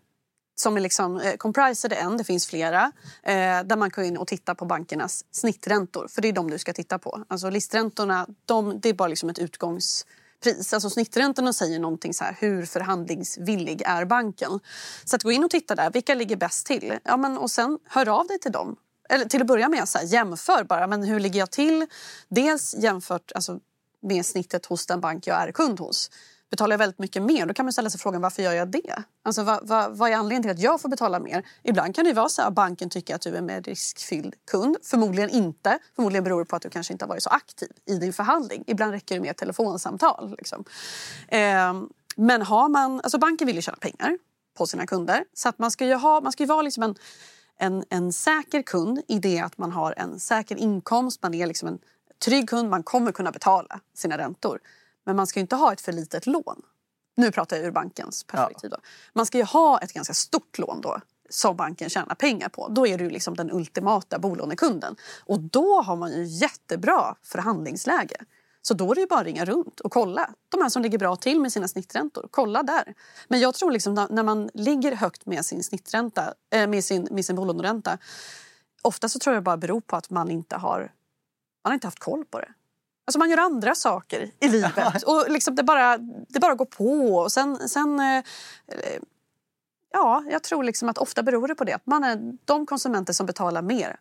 [0.60, 2.92] som är liksom, eh, Compriser en, det finns flera.
[3.22, 6.08] Eh, där man kan gå in och titta på bankernas snitträntor.
[6.08, 7.24] För det är de du ska titta på.
[7.28, 10.06] Alltså listräntorna, de, det är bara liksom ett utgångs
[10.42, 10.72] pris.
[10.72, 14.60] Alltså snitträntorna säger någonting så här, hur förhandlingsvillig är banken?
[15.04, 16.98] Så att gå in och titta där, vilka ligger bäst till?
[17.04, 18.76] Ja, men, och sen hör av dig till dem.
[19.08, 20.86] Eller till att börja med, så här, jämför bara.
[20.86, 21.86] Men hur ligger jag till?
[22.28, 23.60] Dels jämfört alltså,
[24.02, 26.10] med snittet hos den bank jag är kund hos.
[26.50, 29.02] Betalar jag väldigt mycket mer, då kan man ställa sig frågan varför gör jag det?
[29.22, 31.46] Alltså, vad, vad, vad är anledningen till att jag får betala mer?
[31.62, 34.76] Ibland kan det vara så att banken tycker att du är en mer riskfylld kund.
[34.82, 35.78] Förmodligen inte.
[35.96, 38.64] Förmodligen beror det på att du kanske inte har varit så aktiv i din förhandling.
[38.66, 40.34] Ibland räcker det med ett telefonsamtal.
[40.38, 40.64] Liksom.
[41.28, 41.74] Eh,
[42.16, 44.18] men har man, alltså banken vill ju tjäna pengar
[44.58, 45.24] på sina kunder.
[45.34, 46.94] Så att man ska ju, ha, man ska ju vara liksom en,
[47.58, 51.22] en, en säker kund i det att man har en säker inkomst.
[51.22, 51.78] Man är liksom en
[52.24, 54.60] trygg kund, man kommer kunna betala sina räntor.
[55.06, 56.62] Men man ska inte ha ett för litet lån.
[57.16, 58.70] Nu pratar jag ur bankens perspektiv.
[58.72, 58.78] Ja.
[59.12, 62.68] Man ska ju ha ett ganska stort lån då som banken tjänar pengar på.
[62.68, 64.96] Då är du liksom den ultimata bolånekunden.
[65.24, 68.16] Och då har man ju jättebra förhandlingsläge.
[68.62, 70.30] Så då är det bara att ringa runt och kolla.
[70.48, 72.94] De här som ligger bra till med sina snitträntor, kolla där.
[73.28, 77.24] Men jag tror liksom när man ligger högt med sin snittränta, äh, med sin, med
[77.24, 77.98] sin bolåneränta.
[78.82, 80.78] Ofta så tror jag bara beror på att man inte har,
[81.64, 82.52] man har inte haft koll på det.
[83.04, 87.16] Alltså man gör andra saker i livet och liksom det, bara, det bara går på.
[87.16, 88.24] Och sen, sen eh,
[89.92, 91.72] Ja, jag tror liksom att ofta beror det på det.
[91.72, 93.96] Att man är, de konsumenter som betalar mer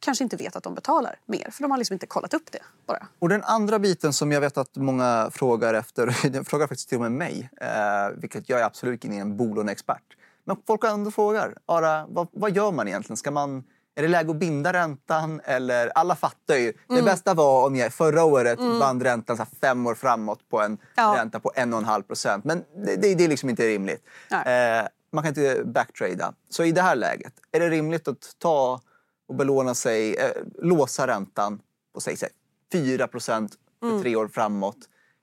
[0.00, 1.50] kanske inte vet att de betalar mer.
[1.50, 2.62] För de har liksom inte kollat upp det.
[2.86, 3.06] bara.
[3.18, 6.96] Och den andra biten som jag vet att många frågar efter, den frågar faktiskt till
[6.96, 10.16] och med mig, eh, vilket jag är absolut inte en bolåneexpert.
[10.44, 13.16] Men folk ändå frågar, Ara, vad, vad gör man egentligen?
[13.16, 13.64] Ska man
[13.98, 15.40] är det läge att binda räntan?
[15.44, 16.62] Eller, alla fattar ju.
[16.62, 16.74] Mm.
[16.86, 18.78] Det bästa var om jag förra året mm.
[18.78, 21.14] band räntan så fem år framåt på en ja.
[21.18, 22.44] ränta på 1,5 procent.
[22.44, 24.02] Men det, det, det, är liksom inte rimligt.
[24.30, 26.32] Eh, man kan inte backtrada.
[26.48, 28.80] Så i det här läget, är det rimligt att ta
[29.28, 30.30] och belåna sig, eh,
[30.62, 31.60] låsa räntan
[31.94, 32.28] på säg, säg
[32.72, 34.02] 4 procent för mm.
[34.02, 34.78] tre år framåt?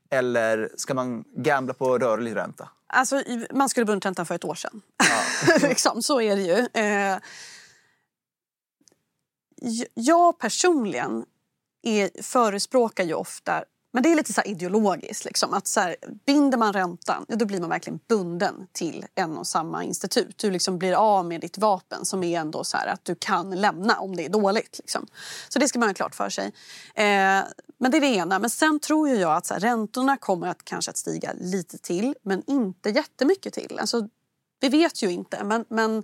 [0.09, 2.69] Eller ska man gambla på rörlig ränta?
[2.87, 4.81] Alltså, man skulle bundit räntan för ett år sedan.
[4.97, 5.57] Ja.
[5.67, 6.83] liksom, så är det ju.
[6.83, 7.17] Eh,
[9.93, 11.25] jag personligen
[11.83, 13.63] är, förespråkar ju ofta
[13.95, 15.25] men det är lite så ideologiskt.
[15.25, 19.37] Liksom, att så här, binder man räntan, ja, då blir man verkligen bunden till en
[19.37, 20.37] och samma institut.
[20.37, 23.61] Du liksom blir av med ditt vapen som är ändå så här, att du kan
[23.61, 24.77] lämna om det är dåligt.
[24.77, 25.07] Liksom.
[25.49, 26.45] Så det ska man ha klart för sig.
[26.95, 27.43] Eh,
[27.77, 28.39] men det är det ena.
[28.39, 32.15] Men sen tror jag att så här, räntorna kommer att kanske att stiga lite till,
[32.21, 33.77] men inte jättemycket till.
[33.79, 34.09] Alltså,
[34.59, 36.03] vi vet ju inte, men, men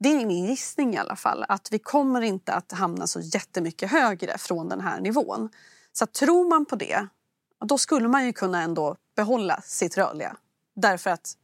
[0.00, 3.90] det är min gissning i alla fall att vi kommer inte att hamna så jättemycket
[3.90, 5.48] högre från den här nivån.
[5.92, 7.06] Så tror man på det,
[7.64, 10.36] då skulle man ju kunna ändå behålla sitt rörliga.
[10.76, 11.34] Därför att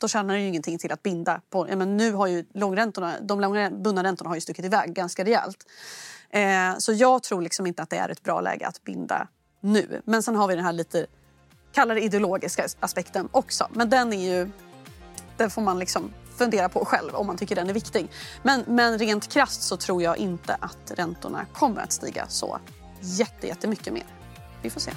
[0.00, 1.40] då tjänar det ju ingenting till att binda.
[1.50, 5.66] På, men nu har ju långräntorna, de långbundna räntorna har ju stuckit iväg ganska rejält.
[6.30, 9.28] Eh, så jag tror liksom inte att det är ett bra läge att binda
[9.60, 10.02] nu.
[10.04, 11.06] Men sen har vi den här lite,
[11.72, 13.68] kallare ideologiska aspekten också.
[13.72, 14.50] Men den är ju,
[15.36, 18.10] den får man liksom fundera på själv om man tycker den är viktig.
[18.42, 22.58] Men, men rent krasst så tror jag inte att räntorna kommer att stiga så
[23.00, 24.06] jättemycket mer.
[24.62, 24.90] Vi får se.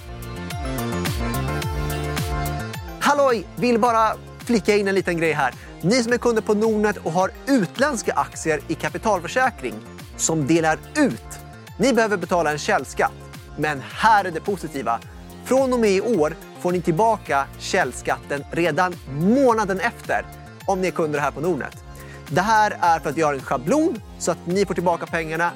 [2.99, 3.47] Halloj!
[3.55, 5.53] Vill bara flika in en liten grej här.
[5.81, 9.73] Ni som är kunder på Nordnet och har utländska aktier i kapitalförsäkring
[10.17, 11.39] som delar ut.
[11.77, 13.11] Ni behöver betala en källskatt.
[13.57, 14.99] Men här är det positiva.
[15.45, 20.25] Från och med i år får ni tillbaka källskatten redan månaden efter
[20.65, 21.83] om ni är kunder här på Nordnet.
[22.29, 25.51] Det här är för att vi har en schablon så att ni får tillbaka pengarna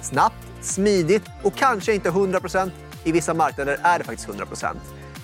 [0.00, 2.70] snabbt, smidigt och kanske inte 100%.
[3.04, 4.76] I vissa marknader är det faktiskt 100%.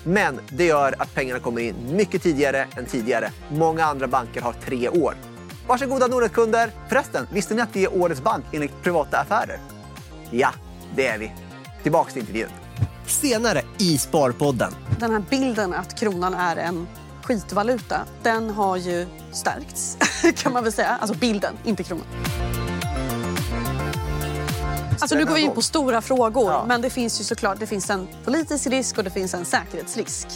[0.05, 3.31] Men det gör att pengarna kommer in mycket tidigare än tidigare.
[3.49, 5.15] Många andra banker har tre år.
[5.67, 6.71] Varsågoda Nordnet-kunder!
[6.89, 9.61] Förresten, visste ni att vi är årets bank enligt Privata Affärer?
[10.31, 10.51] Ja,
[10.97, 11.33] det är vi.
[11.83, 12.49] Tillbaks till intervjun.
[13.07, 14.73] Senare i Sparpodden.
[15.01, 16.87] Den här bilden att kronan är en
[17.23, 19.97] skitvaluta, den har ju stärkts
[20.37, 20.89] kan man väl säga.
[20.89, 22.07] Alltså bilden, inte kronan.
[25.01, 26.65] Alltså nu går vi in på stora frågor, ja.
[26.69, 30.27] men det finns ju såklart det finns en politisk risk och det finns en säkerhetsrisk.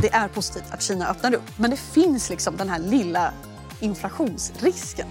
[0.00, 3.32] Det är positivt att Kina öppnar upp, men det finns liksom den här lilla
[3.80, 5.06] inflationsrisken.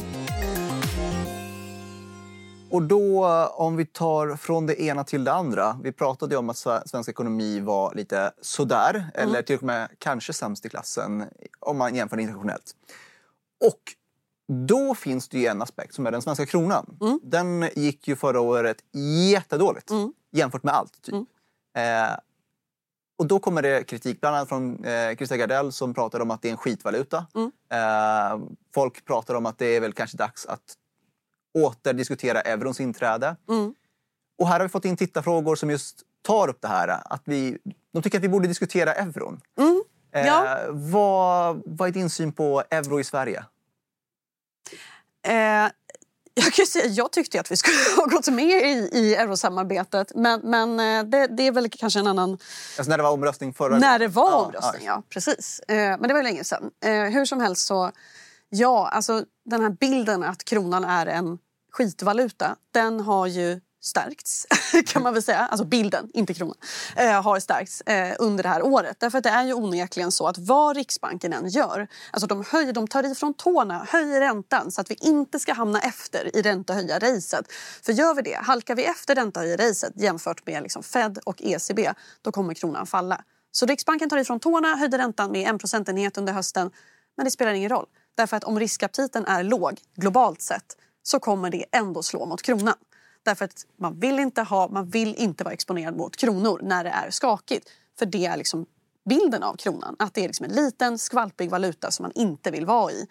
[2.76, 5.80] Och då, om vi tar från det ena till det andra.
[5.84, 9.10] Vi pratade om att svensk ekonomi var lite sådär, mm.
[9.14, 11.24] eller till och med kanske sämst i klassen
[11.60, 12.76] om man jämför internationellt.
[13.66, 13.82] Och
[14.68, 16.98] då finns det ju en aspekt som är den svenska kronan.
[17.02, 17.20] Mm.
[17.24, 18.78] Den gick ju förra året
[19.32, 20.14] jättedåligt mm.
[20.32, 21.02] jämfört med allt.
[21.02, 21.16] Typ.
[21.16, 21.26] Mm.
[22.08, 22.18] Eh,
[23.18, 26.42] och då kommer det kritik, bland annat från eh, Christer Gardell som pratade om att
[26.42, 27.26] det är en skitvaluta.
[27.36, 27.52] Mm.
[27.70, 30.78] Eh, folk pratar om att det är väl kanske dags att
[31.56, 33.36] åter diskutera eurons inträde.
[33.50, 33.74] Mm.
[34.38, 37.02] Och här har vi fått in tittarfrågor som just tar upp det här.
[37.06, 37.58] Att vi,
[37.94, 39.42] de tycker att vi borde diskutera euron.
[39.60, 39.84] Mm.
[40.12, 40.60] Ja.
[40.60, 43.46] Eh, vad, vad är din syn på euro i Sverige?
[45.28, 45.72] Eh,
[46.34, 50.42] jag, kan säga, jag tyckte att vi skulle ha gått med i, i eurosamarbetet men,
[50.44, 52.32] men eh, det, det, är väl kanske en annan...
[52.78, 54.94] Alltså när det var omröstning förra När det var ja, omröstning, ja.
[54.94, 55.60] ja precis.
[55.60, 56.72] Eh, men det var länge sedan.
[56.86, 57.92] Eh, hur som helst så,
[58.50, 61.38] ja, alltså den här bilden att kronan är en
[61.76, 64.48] skitvaluta, den har ju stärkts,
[64.86, 65.40] kan man väl säga.
[65.40, 66.56] Alltså bilden, inte kronan,
[66.96, 69.00] eh, har stärkts eh, under det här året.
[69.00, 72.74] Därför att det är ju onekligen så att vad Riksbanken än gör, alltså de, höjer,
[72.74, 77.52] de tar ifrån tårna, höjer räntan så att vi inte ska hamna efter i räntehöjarracet.
[77.82, 82.32] För gör vi det, halkar vi efter räntehöjarracet jämfört med liksom Fed och ECB, då
[82.32, 83.24] kommer kronan falla.
[83.52, 86.72] Så Riksbanken tar ifrån tårna, höjde räntan med en procentenhet under hösten,
[87.18, 87.86] men det spelar ingen roll.
[88.18, 92.76] Därför att om riskaptiten är låg globalt sett så kommer det ändå slå mot kronan.
[93.24, 96.90] Därför att man vill inte, ha, man vill inte vara exponerad mot kronor när det
[96.90, 97.70] är skakigt.
[98.00, 98.66] För det är liksom
[99.10, 99.96] bilden av kronan.
[100.00, 103.08] Att det är liksom en liten skvalpig valuta som man inte vill vara i.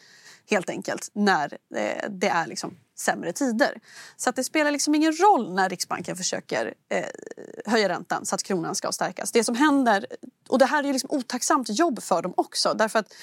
[0.51, 3.81] Helt enkelt när eh, det är liksom sämre tider.
[4.17, 7.05] Så att det spelar liksom ingen roll när Riksbanken försöker eh,
[7.67, 9.33] höja räntan så att kronan ska stärkas.
[9.33, 10.07] Det som händer,
[10.49, 13.15] och det här är ju liksom otacksamt jobb för dem också därför att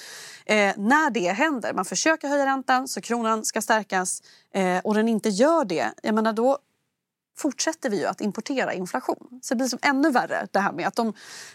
[0.46, 4.22] eh, när det händer, man försöker höja räntan så kronan ska stärkas
[4.54, 6.58] eh, och den inte gör det, jag menar då
[7.36, 9.40] fortsätter vi ju att importera inflation.
[9.42, 11.08] Så det blir som ännu värre det här med att de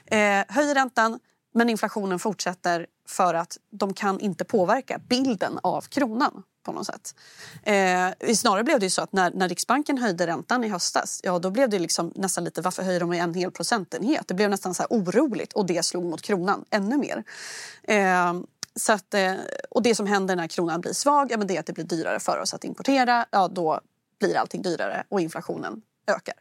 [0.06, 1.19] eh, höjer räntan
[1.53, 7.15] men inflationen fortsätter för att de kan inte påverka bilden av kronan på något sätt.
[7.63, 11.39] Eh, snarare blev det ju så att när, när Riksbanken höjde räntan i höstas, ja
[11.39, 14.27] då blev det liksom nästan lite varför höjer de med en hel procentenhet?
[14.27, 17.23] Det blev nästan så här oroligt och det slog mot kronan ännu mer.
[17.84, 18.34] Eh,
[18.75, 19.34] så att, eh,
[19.69, 21.86] och det som händer när kronan blir svag, ja, men det är att det blir
[21.86, 23.25] dyrare för oss att importera.
[23.32, 23.82] Ja, då
[24.19, 26.36] blir allting dyrare och inflationen ökar.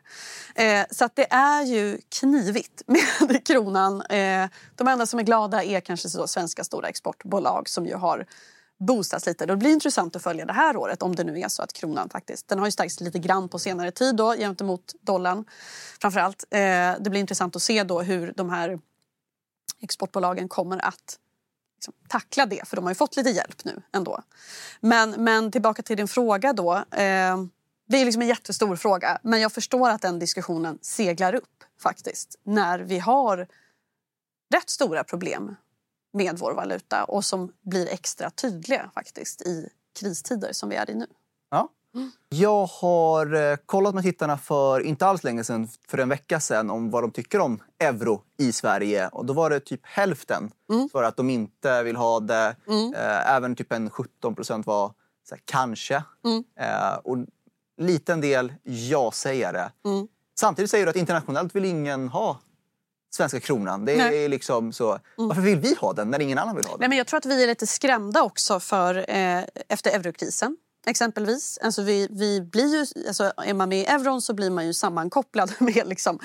[0.54, 2.82] Eh, så att det är ju knivigt
[3.28, 4.02] med kronan.
[4.02, 8.26] Eh, de enda som är glada är kanske så svenska stora exportbolag som ju har
[8.78, 9.46] boostas lite.
[9.46, 12.08] Det blir intressant att följa det här året om det nu är så att kronan
[12.08, 15.44] faktiskt, den har ju stärkts lite grann på senare tid då gentemot dollarn
[16.00, 16.44] framförallt.
[16.50, 16.58] Eh,
[17.00, 18.80] det blir intressant att se då hur de här
[19.80, 21.18] exportbolagen kommer att
[21.76, 24.22] liksom, tackla det för de har ju fått lite hjälp nu ändå.
[24.80, 26.74] Men, men tillbaka till din fråga då.
[26.74, 27.36] Eh,
[27.88, 32.38] det är liksom en jättestor fråga men jag förstår att den diskussionen seglar upp faktiskt
[32.42, 33.48] när vi har
[34.54, 35.56] rätt stora problem
[36.16, 39.68] med vår valuta och som blir extra tydliga faktiskt i
[40.00, 41.06] kristider som vi är i nu.
[41.50, 41.68] Ja.
[42.28, 46.70] Jag har eh, kollat med tittarna för inte alls länge sedan, för en vecka sedan,
[46.70, 49.08] om vad de tycker om euro i Sverige.
[49.08, 50.88] Och då var det typ hälften mm.
[50.88, 52.56] för att de inte vill ha det.
[52.68, 52.94] Mm.
[52.94, 54.92] Eh, även typ en 17 procent var
[55.28, 56.02] så här, kanske.
[56.24, 56.44] Mm.
[56.60, 57.16] Eh, och
[57.76, 59.70] liten del ja-sägare.
[59.84, 60.08] Mm.
[60.38, 62.40] Samtidigt säger du att internationellt vill ingen ha
[63.10, 63.84] svenska kronan.
[63.84, 64.90] Det är liksom så.
[64.90, 65.00] Mm.
[65.16, 66.80] Varför vill vi ha den när ingen annan vill ha den?
[66.80, 71.58] Nej, men jag tror att vi är lite skrämda också för, eh, efter eurokrisen exempelvis.
[71.62, 74.74] Alltså vi, vi blir ju, alltså är man med i euron så blir man ju
[74.74, 76.18] sammankopplad med liksom,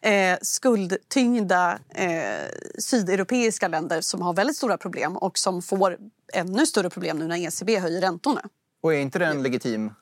[0.00, 5.98] eh, skuldtyngda eh, sydeuropeiska länder som har väldigt stora problem och som får
[6.32, 8.42] ännu större problem nu när ECB höjer räntorna.
[8.82, 9.92] Och är inte det en legitim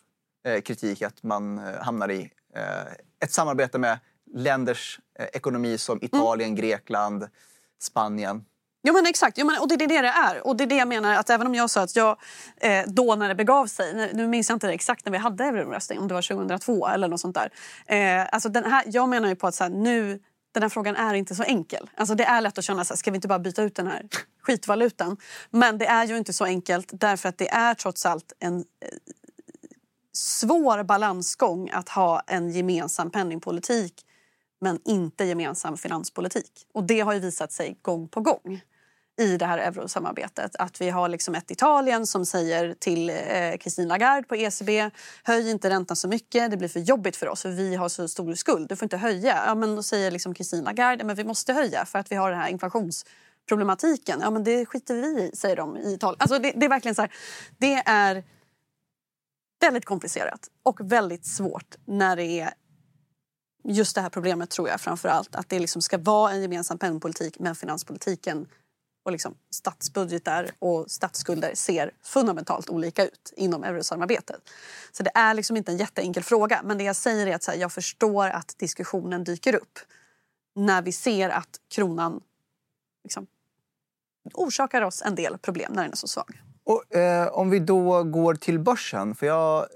[0.46, 3.98] eh, kritik att man eh, hamnar i eh, ett samarbete med
[4.34, 6.56] länders eh, ekonomi som Italien, mm.
[6.60, 7.28] Grekland,
[7.82, 8.44] Spanien?
[8.88, 10.46] Jo men exakt, jo, men, och det är det det är.
[10.46, 12.18] Och det är det jag menar att även om jag sa att jag
[12.56, 15.98] eh, då när det begav sig, nu minns jag inte exakt när vi hade euroomröstning,
[15.98, 17.50] om det var 2002 eller något sånt där.
[17.86, 20.20] Eh, alltså den här, jag menar ju på att så här, nu,
[20.54, 21.90] den här frågan är inte så enkel.
[21.96, 23.86] Alltså det är lätt att känna så här, ska vi inte bara byta ut den
[23.86, 24.06] här
[24.42, 25.16] skitvalutan?
[25.50, 28.64] Men det är ju inte så enkelt därför att det är trots allt en eh,
[30.12, 33.94] svår balansgång att ha en gemensam penningpolitik
[34.66, 36.66] men inte gemensam finanspolitik.
[36.74, 38.60] Och det har ju visat sig gång på gång
[39.18, 40.56] i det här eurosamarbetet.
[40.56, 43.16] Att vi har liksom ett Italien som säger till eh,
[43.60, 44.90] Christine Lagarde på ECB
[45.24, 48.08] höj inte räntan så mycket, det blir för jobbigt för oss för vi har så
[48.08, 48.68] stor skuld.
[48.68, 49.42] Du får inte höja.
[49.46, 52.30] Ja, men då säger liksom Christine Lagarde men vi måste höja för att vi har
[52.30, 54.18] den här inflationsproblematiken.
[54.22, 56.16] Ja, men det skiter vi i, säger de i Italien.
[56.20, 57.12] Alltså det, det är verkligen så här,
[57.58, 58.24] det är
[59.60, 62.50] väldigt komplicerat och väldigt svårt när det är
[63.68, 65.34] just det här problemet tror jag framför allt.
[65.34, 68.46] Att det liksom ska vara en gemensam penningpolitik men finanspolitiken
[69.04, 74.40] och liksom statsbudgetar och statsskulder ser fundamentalt olika ut inom eurosamarbetet.
[74.92, 76.60] Så det är liksom inte en jätteenkel fråga.
[76.64, 79.78] Men det jag säger är att här, jag förstår att diskussionen dyker upp
[80.54, 82.20] när vi ser att kronan
[83.04, 83.26] liksom
[84.34, 86.40] orsakar oss en del problem när den är så svag.
[86.66, 89.14] Och eh, om vi då går till börsen.
[89.14, 89.66] För jag,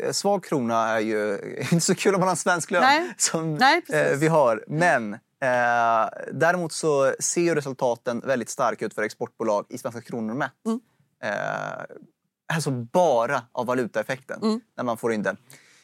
[0.00, 1.38] eh, svag krona är ju
[1.72, 3.14] inte så kul om man har en svensk lön Nej.
[3.16, 4.64] som Nej, eh, vi har.
[4.68, 10.34] Men eh, däremot så ser ju resultaten väldigt starka ut för exportbolag i svenska kronor
[10.34, 10.52] mätt.
[10.66, 10.80] Mm.
[11.22, 11.84] Eh,
[12.54, 14.60] alltså bara av valutaeffekten Mm.
[14.76, 15.36] när man får in den.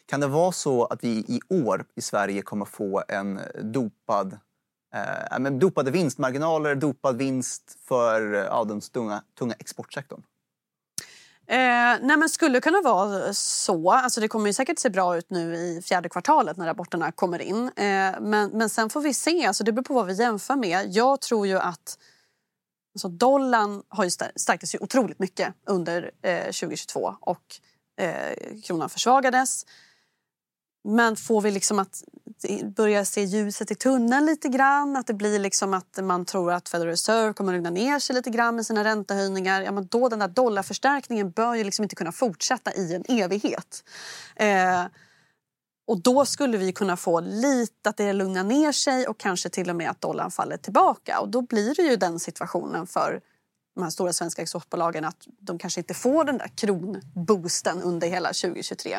[0.07, 4.39] Kan det vara så att vi i år i Sverige kommer få en dopad
[4.95, 10.23] eh, men dopade vinstmarginaler, dopad vinst för ja, den tunga, tunga exportsektorn?
[11.47, 11.57] Eh,
[12.01, 13.91] nej men skulle kunna vara så.
[13.91, 17.43] Alltså det kommer ju säkert se bra ut nu i fjärde kvartalet när rapporterna kommer
[17.43, 17.71] in.
[17.77, 19.47] Eh, men, men sen får vi se.
[19.47, 20.87] Alltså det beror på vad vi jämför med.
[20.89, 21.99] Jag tror ju att
[22.95, 27.61] alltså dollarn har ju stärktes ju otroligt mycket under eh, 2022 och
[28.01, 29.67] eh, kronan försvagades.
[30.85, 32.03] Men får vi liksom att
[32.77, 36.69] börja se ljuset i tunneln lite grann, att det blir liksom att man tror att
[36.69, 40.09] Federal Reserve kommer att lugna ner sig lite grann med sina räntehöjningar, ja men då
[40.09, 43.85] den där dollarförstärkningen bör ju liksom inte kunna fortsätta i en evighet.
[44.37, 44.85] Eh,
[45.87, 49.71] och då skulle vi kunna få lite att det lugnar ner sig och kanske till
[49.71, 51.21] och med att dollarn faller tillbaka.
[51.21, 53.21] Och då blir det ju den situationen för
[53.75, 58.29] de här stora svenska exportbolagen att de kanske inte får den där kronboosten under hela
[58.29, 58.99] 2023.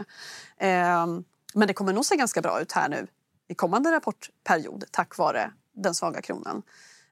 [0.58, 1.06] Eh,
[1.56, 3.08] men det kommer nog se ganska bra ut här nu
[3.48, 6.62] i kommande rapportperiod tack vare den svaga kronan.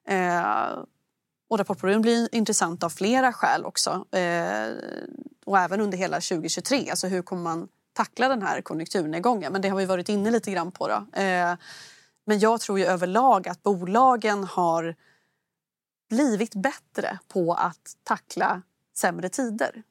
[0.07, 0.83] Eh,
[1.49, 4.05] och rapportperioden blir intressant av flera skäl också.
[4.17, 4.73] Eh,
[5.45, 6.89] och även under hela 2023.
[6.89, 9.51] Alltså hur kommer man tackla den här konjunkturnedgången?
[9.51, 10.87] Men det har vi varit inne lite grann på.
[10.87, 11.19] Då.
[11.21, 11.55] Eh,
[12.25, 14.95] men jag tror ju överlag att bolagen har
[16.09, 18.61] blivit bättre på att tackla
[18.95, 19.83] sämre tider.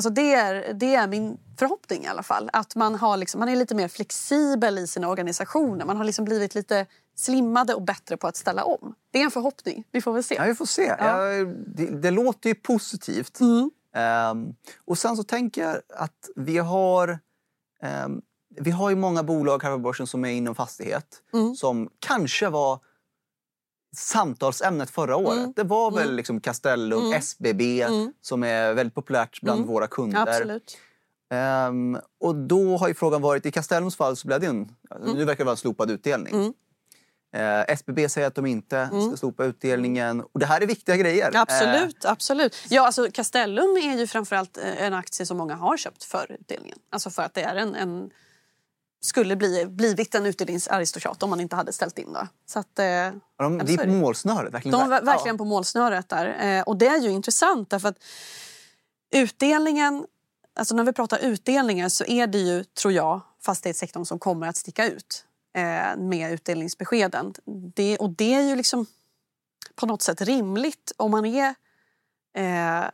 [0.00, 2.50] Alltså det, är, det är min förhoppning i alla fall.
[2.52, 5.84] Att man, har liksom, man är lite mer flexibel i sina organisationer.
[5.84, 6.86] Man har liksom blivit lite
[7.16, 8.94] slimmade och bättre på att ställa om.
[9.10, 9.84] Det är en förhoppning.
[9.92, 10.34] Vi får väl se.
[10.34, 10.94] Ja, vi får se.
[10.98, 11.26] Ja.
[11.26, 13.40] Ja, det, det låter ju positivt.
[13.40, 13.70] Mm.
[13.94, 17.18] Ehm, och sen så tänker jag att vi har
[17.82, 18.22] ehm,
[18.60, 21.54] vi har ju många bolag här på börsen som är inom fastighet Mm.
[21.54, 22.78] som kanske var
[23.96, 25.38] samtalsämnet förra året.
[25.38, 25.52] Mm.
[25.56, 26.16] Det var väl Mm.
[26.16, 27.12] liksom Castellum, Mm.
[27.12, 28.12] SBB Mm.
[28.20, 29.68] som är väldigt populärt bland Mm.
[29.72, 30.60] våra kunder.
[31.32, 34.72] Ehm, och då har ju frågan varit, i Castellums fall så blev det en,
[35.14, 36.34] nu verkar det vara en slopad utdelning.
[36.34, 36.52] Mm.
[37.32, 40.20] Eh, SBB säger att de inte ska slopa utdelningen.
[40.20, 41.30] Och det här är viktiga grejer.
[41.34, 42.56] Absolut, absolut.
[42.68, 46.78] Ja, alltså Castellum är ju framförallt eh, en aktie som många har köpt för utdelningen.
[46.90, 48.10] Alltså för att det är en, en
[49.00, 52.12] skulle bli, blivit en utdelningsaristokrat om man inte hade ställt in.
[52.12, 52.26] Då.
[52.46, 53.92] Så att, eh, de, det så är på det.
[53.92, 54.54] målsnöret.
[54.54, 54.78] Verkligen.
[54.78, 56.56] de var verkligen på målsnöret där.
[56.58, 57.98] Eh, och det är ju intressant därför att
[59.12, 60.06] utdelningen,
[60.54, 64.56] alltså när vi pratar utdelningar så är det ju, tror jag, fastighetssektorn som kommer att
[64.56, 65.24] sticka ut
[65.56, 67.34] eh, med utdelningsbeskeden.
[67.74, 68.86] Det, och det är ju liksom
[69.74, 71.54] på något sätt rimligt om man är
[72.36, 72.90] eh,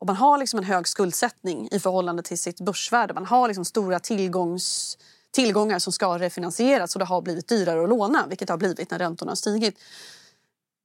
[0.00, 3.14] om man har liksom en hög skuldsättning i förhållande till sitt börsvärde.
[3.14, 4.98] Man har liksom stora tillgångs,
[5.30, 8.90] tillgångar som ska refinansieras och det har blivit dyrare att låna, vilket det har blivit
[8.90, 9.78] när räntorna har stigit.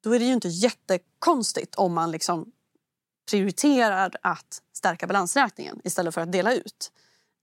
[0.03, 2.51] Då är det ju inte jättekonstigt om man liksom
[3.32, 6.91] prioriterar att stärka balansräkningen istället för att dela ut.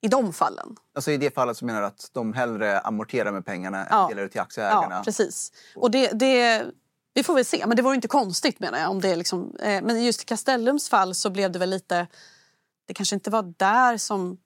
[0.02, 0.76] I de fallen.
[0.94, 4.02] Alltså I det fallet så menar du att de hellre amorterar med pengarna Ja.
[4.02, 4.94] än delar ut till aktieägarna?
[4.94, 5.52] Ja, precis.
[5.76, 6.66] Och det, det,
[7.14, 8.90] vi får väl se, men det vore inte konstigt menar jag.
[8.90, 12.06] Om det liksom, eh, men just i Castellums fall så blev det väl lite...
[12.86, 14.38] Det kanske inte var där som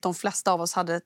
[0.00, 1.00] de flesta av oss hade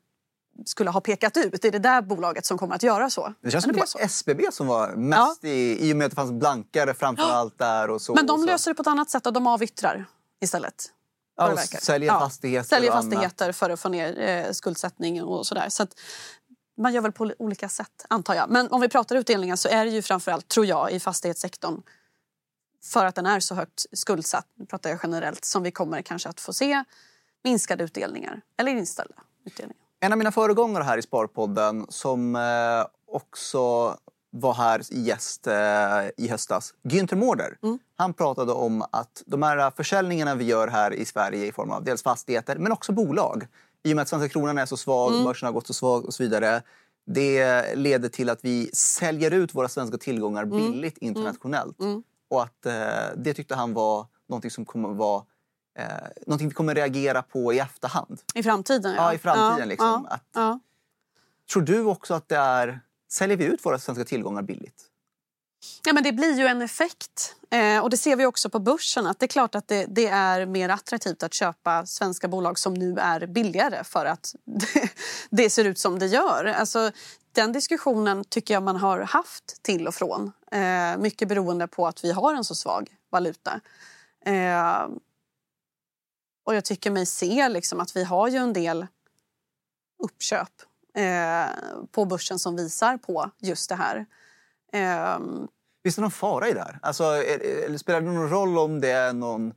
[0.64, 1.62] skulle ha pekat ut.
[1.62, 3.34] Det är det där bolaget som kommer att göra så.
[3.40, 6.10] Det känns som det blev var SBB som var mest i, i och med att
[6.10, 7.90] det fanns blankare framför allt där.
[7.90, 8.46] Och så, Men de så.
[8.46, 10.06] löser det på ett annat sätt och de avyttrar
[10.40, 10.90] istället.
[11.36, 15.46] ja, det och säljer Ja, fastigheter Säljer fastigheter för att få ner eh, skuldsättning och
[15.46, 15.68] sådär.
[15.68, 15.90] Så att
[16.78, 18.50] man gör väl på olika sätt, antar jag.
[18.50, 21.82] Men om vi pratar utdelningar så är det ju framförallt, tror jag, i fastighetssektorn
[22.84, 26.28] för att den är så högt skuldsatt, nu pratar jag generellt, som vi kommer kanske
[26.28, 26.84] att få se
[27.44, 29.14] minskade utdelningar eller inställda
[29.44, 29.85] utdelningar.
[30.06, 33.94] En av mina föregångare här i Sparpodden som eh, också
[34.30, 35.54] var här gäst eh,
[36.16, 37.58] i höstas, Günther Mårder.
[37.62, 37.78] Mm.
[37.96, 41.84] Han pratade om att de här försäljningarna vi gör här i Sverige i form av
[41.84, 43.46] dels fastigheter men också bolag.
[43.82, 45.24] I och med att svenska kronan är så svag, Mm.
[45.24, 46.62] börsen har gått så svag och så vidare.
[47.06, 51.80] Det leder till att vi säljer ut våra svenska tillgångar billigt internationellt.
[51.80, 52.02] Mm.
[52.30, 52.72] Och att eh,
[53.16, 55.22] det tyckte han var någonting som kommer vara
[55.76, 55.86] eh,
[56.26, 58.20] någonting vi kommer reagera på i efterhand.
[58.34, 59.02] I framtiden, ja.
[59.02, 59.58] Ja, i framtiden.
[59.58, 60.08] Ja, liksom.
[60.10, 60.60] ja, Att.
[61.52, 62.80] Tror du också att det är...
[63.08, 64.82] Säljer vi ut våra svenska tillgångar billigt?
[65.84, 67.34] Ja, men det blir ju en effekt.
[67.50, 69.06] Eh, och det ser vi också på börsen.
[69.06, 72.74] att Det är klart att det, det är mer attraktivt att köpa svenska bolag som
[72.74, 74.90] nu är billigare för att det,
[75.30, 76.44] det ser ut som det gör.
[76.44, 76.90] Alltså,
[77.32, 80.32] den diskussionen tycker jag man har haft till och från.
[80.52, 83.60] Eh, mycket beroende på att vi har en så svag valuta.
[84.24, 84.86] Eh,
[86.46, 88.86] och jag tycker mig se liksom att vi har ju en del
[90.02, 90.50] uppköp
[90.96, 91.46] eh,
[91.90, 94.06] på börsen som visar på just det här.
[94.72, 95.18] Eh,
[95.82, 96.78] Finns det någon fara i det här?
[96.82, 99.52] Alltså, eller spelar det någon roll om det är någon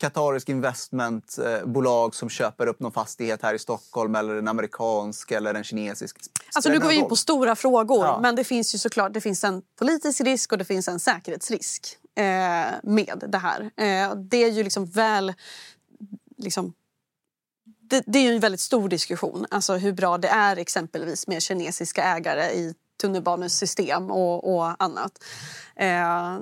[0.00, 5.64] katarisk investmentbolag som köper upp någon fastighet här i Stockholm eller en amerikansk eller en
[5.64, 6.16] kinesisk?
[6.54, 8.18] Alltså nu går vi in på stora frågor, ja.
[8.22, 11.98] men det finns ju såklart det finns en politisk risk och det finns en säkerhetsrisk
[12.16, 12.24] eh,
[12.82, 13.60] med det här.
[13.60, 15.34] Eh, det är ju liksom väl...
[16.40, 16.72] Liksom,
[17.90, 21.42] det, det, är ju en väldigt stor diskussion, alltså hur bra det är exempelvis med
[21.42, 25.24] kinesiska ägare i tunnelbanesystem och, och annat.
[25.76, 26.38] Eh,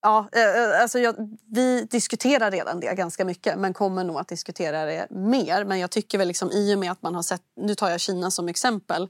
[0.00, 4.28] Ja, eh, eh, alltså jag, vi diskuterar redan det ganska mycket men kommer nog att
[4.28, 5.64] diskutera det mer.
[5.64, 8.00] Men jag tycker väl liksom, i och med att man har sett, nu tar jag
[8.00, 9.08] Kina som exempel,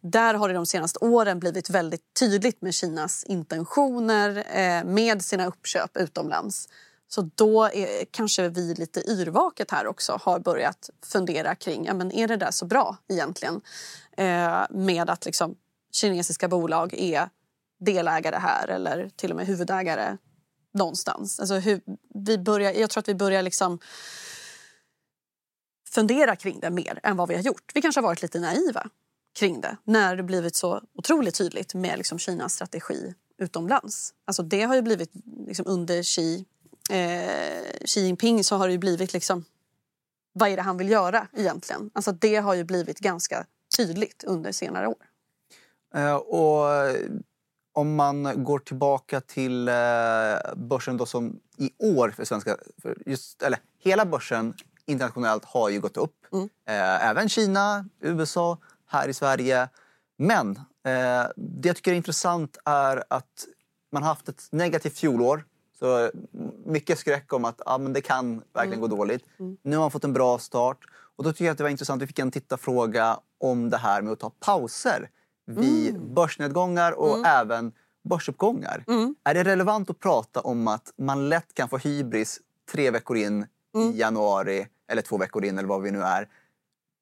[0.00, 5.46] där har det de senaste åren blivit väldigt tydligt med Kinas intentioner eh, med sina
[5.46, 6.68] uppköp utomlands.
[7.14, 12.12] Så då är, kanske vi lite yrvaket här också har börjat fundera kring, ja men
[12.12, 13.60] är det där så bra egentligen?
[14.16, 15.54] Eh, med att liksom
[15.92, 17.28] kinesiska bolag är
[17.80, 20.16] delägare här eller till och med huvudägare
[20.72, 21.40] någonstans.
[21.40, 21.80] Alltså hur,
[22.14, 23.78] vi börjar, jag tror att vi börjar liksom
[25.94, 27.72] fundera kring det mer än vad vi har gjort.
[27.74, 28.88] Vi kanske har varit lite naiva
[29.38, 34.14] kring det när det blivit så otroligt tydligt med liksom Kinas strategi utomlands.
[34.24, 35.10] Alltså det har ju blivit
[35.46, 36.44] liksom under Xi,
[36.90, 39.44] eh, Xi Jinping så har det ju blivit liksom
[40.32, 41.90] vad är det han vill göra egentligen?
[41.92, 45.06] Alltså det har ju blivit ganska tydligt under senare år.
[45.96, 46.96] Uh, och
[47.74, 49.74] om man går tillbaka till eh,
[50.56, 52.56] börsen då som i år för svenska...
[52.82, 54.54] För just, eller hela börsen
[54.86, 56.26] internationellt har ju gått upp.
[56.32, 56.44] Mm.
[56.44, 59.68] Eh, även Kina, USA, här i Sverige.
[60.18, 60.56] Men
[60.86, 63.46] eh, det jag tycker är intressant är att
[63.92, 65.44] man haft ett negativt fjolår.
[65.78, 66.10] Så
[66.64, 68.90] mycket skräck om att ah, men det kan verkligen mm.
[68.90, 69.24] gå dåligt.
[69.38, 69.56] Mm.
[69.62, 70.78] Nu har man fått en bra start.
[71.16, 74.02] Och då tycker jag att det var intressant, vi fick en tittarfråga om det här
[74.02, 75.10] med att ta pauser
[75.46, 76.14] vid mm.
[76.14, 77.24] börsnedgångar och mm.
[77.24, 77.72] även
[78.08, 78.84] börsuppgångar.
[78.86, 79.14] Mm.
[79.24, 82.40] Är det relevant att prata om att man lätt kan få hybris
[82.72, 83.90] tre veckor in mm.
[83.90, 86.28] i januari eller två veckor in eller vad vi nu är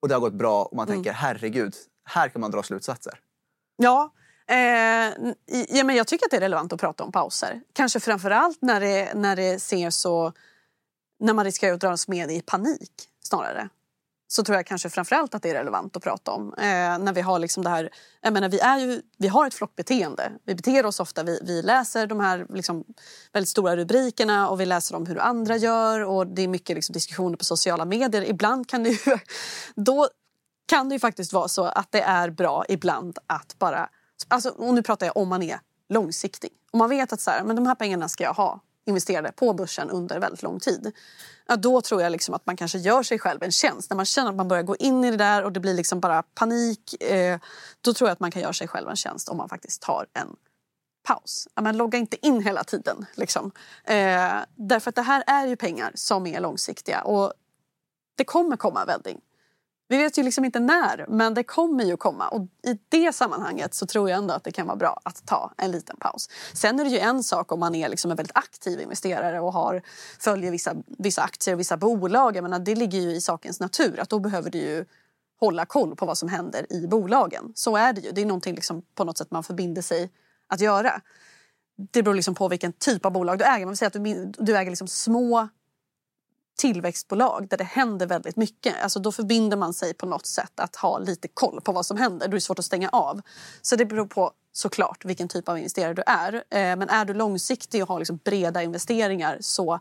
[0.02, 0.96] och det har gått bra och man mm.
[0.96, 3.20] tänker herregud, här kan man dra slutsatser?
[3.76, 4.12] Ja,
[4.46, 5.32] eh,
[5.68, 7.60] ja men jag tycker att det är relevant att prata om pauser.
[7.72, 10.32] Kanske framförallt när det, när det ser så...
[11.20, 13.68] När man riskerar att dras med i panik snarare
[14.32, 16.54] så tror jag kanske framförallt att det är relevant att prata om.
[16.54, 17.90] Eh, när vi har liksom det här,
[18.20, 20.32] jag menar, vi, är ju, vi har ett flockbeteende.
[20.44, 22.84] Vi beter oss ofta, vi, vi läser de här liksom
[23.32, 26.92] väldigt stora rubrikerna och vi läser om hur andra gör och det är mycket liksom
[26.92, 28.24] diskussioner på sociala medier.
[28.24, 29.18] Ibland kan det ju,
[29.74, 30.08] då
[30.66, 33.88] kan det ju faktiskt vara så att det är bra ibland att bara,
[34.28, 36.50] alltså, och nu pratar jag om man är långsiktig.
[36.70, 39.52] Om man vet att så här, men de här pengarna ska jag ha investerade på
[39.52, 40.92] börsen under väldigt lång tid.
[41.46, 43.90] Ja, då tror jag liksom att man kanske gör sig själv en tjänst.
[43.90, 46.00] När man känner att man börjar gå in i det där och det blir liksom
[46.00, 47.02] bara panik.
[47.02, 47.38] Eh,
[47.80, 50.06] då tror jag att man kan göra sig själv en tjänst om man faktiskt tar
[50.12, 50.36] en
[51.02, 51.48] paus.
[51.54, 53.06] Ja, men logga inte in hela tiden.
[53.14, 53.50] Liksom.
[53.84, 57.32] Eh, därför att det här är ju pengar som är långsiktiga och
[58.16, 59.20] det kommer komma vändning.
[59.92, 62.28] Vi vet ju liksom inte när, men det kommer ju komma.
[62.28, 65.52] Och i det sammanhanget så tror jag ändå att det kan vara bra att ta
[65.56, 66.28] en liten paus.
[66.52, 69.52] Sen är det ju en sak om man är liksom en väldigt aktiv investerare och
[69.52, 69.82] har,
[70.18, 72.36] följer vissa, vissa aktier och vissa bolag.
[72.36, 74.84] Jag menar, det ligger ju i sakens natur att då behöver du ju
[75.40, 77.52] hålla koll på vad som händer i bolagen.
[77.54, 78.10] Så är det ju.
[78.10, 80.10] Det är någonting liksom på något sätt man förbinder sig
[80.48, 81.00] att göra.
[81.90, 83.66] Det beror liksom på vilken typ av bolag du äger.
[83.66, 85.48] Man vill säga att du, du äger liksom små
[86.62, 88.74] tillväxtbolag där det händer väldigt mycket.
[88.82, 91.96] Alltså då förbinder man sig på något sätt att ha lite koll på vad som
[91.96, 92.28] händer.
[92.28, 93.20] Då är det svårt att stänga av.
[93.62, 96.34] Så det beror på såklart vilken typ av investerare du är.
[96.34, 99.80] Eh, men är du långsiktig och har liksom breda investeringar så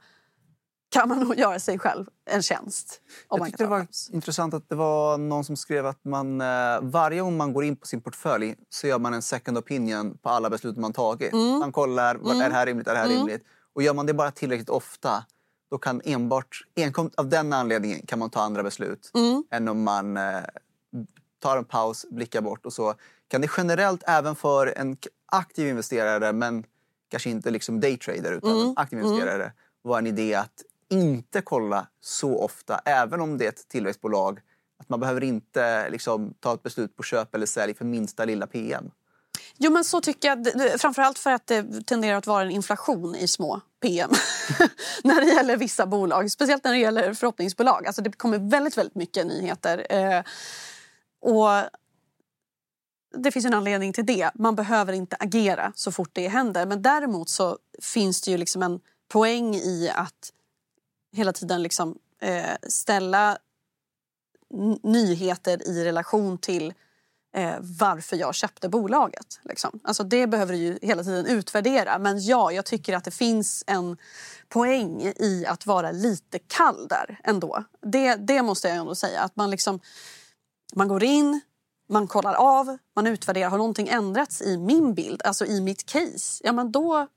[0.91, 3.01] kan man nog göra sig själv en tjänst.
[3.27, 6.47] Om jag tyckte det var intressant att det var någon som skrev att man eh,
[6.81, 10.29] varje gång man går in på sin portfölj så gör man en second opinion på
[10.29, 11.33] alla beslut man tagit.
[11.33, 11.59] Mm.
[11.59, 12.41] Man kollar, mm.
[12.41, 13.17] är det här rimligt, är det här mm.
[13.17, 13.43] rimligt?
[13.75, 15.25] Och gör man det bara tillräckligt ofta
[15.71, 19.43] då kan enbart, enkom av den anledningen kan man ta andra beslut mm.
[19.51, 20.43] än om man eh,
[21.39, 22.93] tar en paus, blickar bort och så.
[23.27, 26.63] Kan det generellt även för en aktiv investerare, men
[27.09, 28.73] kanske inte liksom daytrader utan mm.
[28.77, 29.11] aktiv mm.
[29.11, 29.55] investerare, mm.
[29.81, 34.39] vara en idé att inte kolla så ofta, även om det är ett tillväxtbolag.
[34.77, 38.47] Att man behöver inte liksom, ta ett beslut på köp eller sälj för minsta lilla
[38.47, 38.91] PM.
[39.63, 43.27] Jo men så tycker jag, framförallt för att det tenderar att vara en inflation i
[43.27, 44.11] små PM
[45.03, 46.31] när det gäller vissa bolag.
[46.31, 47.87] Speciellt när det gäller förhoppningsbolag.
[47.87, 49.85] Alltså det kommer väldigt, väldigt mycket nyheter.
[49.89, 50.23] Eh,
[51.21, 51.49] och
[53.17, 54.31] det finns en anledning till det.
[54.35, 56.65] Man behöver inte agera så fort det händer.
[56.65, 60.31] Men däremot så finns det ju liksom en poäng i att
[61.15, 63.37] hela tiden liksom, eh, ställa
[64.83, 66.73] nyheter i relation till
[67.33, 69.39] eh, varför jag köpte bolaget.
[69.43, 69.79] Liksom.
[69.83, 71.99] Alltså det behöver du ju hela tiden utvärdera.
[71.99, 73.97] Men ja, jag tycker att det finns en
[74.49, 77.63] poäng i att vara lite kall där ändå.
[77.81, 79.21] Det, det måste jag ändå säga.
[79.21, 79.79] Att man, liksom,
[80.75, 81.41] man går in,
[81.89, 83.49] man kollar av, man utvärderar.
[83.49, 86.41] Har någonting ändrats i min bild, alltså i mitt case?
[86.43, 87.07] Ja, men då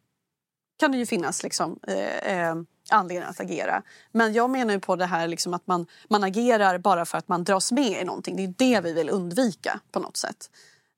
[0.78, 2.54] kan det ju finnas liksom, eh, eh,
[2.90, 3.82] anledning att agera.
[4.12, 7.28] Men jag menar ju på det här liksom att man, man agerar bara för att
[7.28, 8.36] man dras med i någonting.
[8.36, 10.50] Det är det vi vill undvika på något sätt.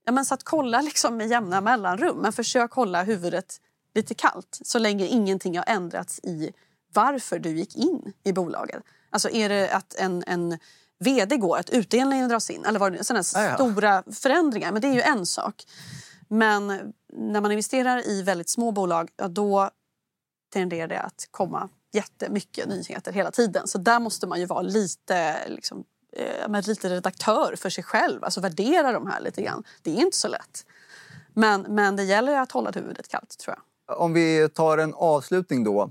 [0.04, 3.60] Ja, men så att kolla liksom med jämna mellanrum, men försök hålla huvudet
[3.94, 6.52] lite kallt så länge ingenting har ändrats i
[6.92, 8.82] varför du gick in i bolaget.
[9.10, 10.58] Alltså är det att en, en
[10.98, 13.54] vd går, att utdelningen dras in eller var sådana ja, ja.
[13.54, 15.64] stora förändringar, men det är ju en sak.
[16.28, 19.70] Men när man investerar i väldigt små bolag, ja, då
[20.52, 23.68] tenderar det att komma jättemycket nyheter hela tiden.
[23.68, 28.24] Så där måste man ju vara lite, liksom, eh, lite redaktör för sig själv.
[28.24, 29.64] Alltså värdera de här lite grann.
[29.82, 30.66] Det är inte så lätt.
[31.34, 34.00] Men, men det gäller att hålla huvudet kallt tror jag.
[34.00, 35.90] Om vi tar en avslutning då.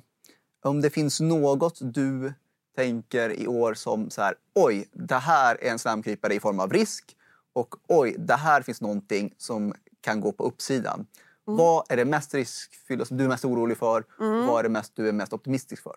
[0.63, 2.33] Om det finns något du
[2.75, 6.73] tänker i år som så här, oj, det här är en slamkrypare i form av
[6.73, 7.15] risk
[7.53, 11.07] och oj, det här finns någonting som kan gå på uppsidan.
[11.47, 11.57] Mm.
[11.57, 14.03] Vad är det mest riskfyllda som du är mest orolig för?
[14.19, 14.45] Mm.
[14.45, 15.95] Vad är det mest du är mest optimistisk för?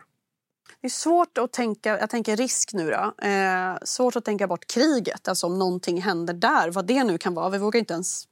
[0.80, 3.26] Det är svårt att tänka, jag tänker risk nu då.
[3.26, 7.34] Eh, svårt att tänka bort kriget, alltså om någonting händer där, vad det nu kan
[7.34, 7.48] vara.
[7.48, 8.28] Vi vågar inte ens,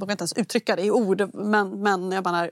[0.00, 2.50] vågar inte ens uttrycka det i ord, men, men jag menar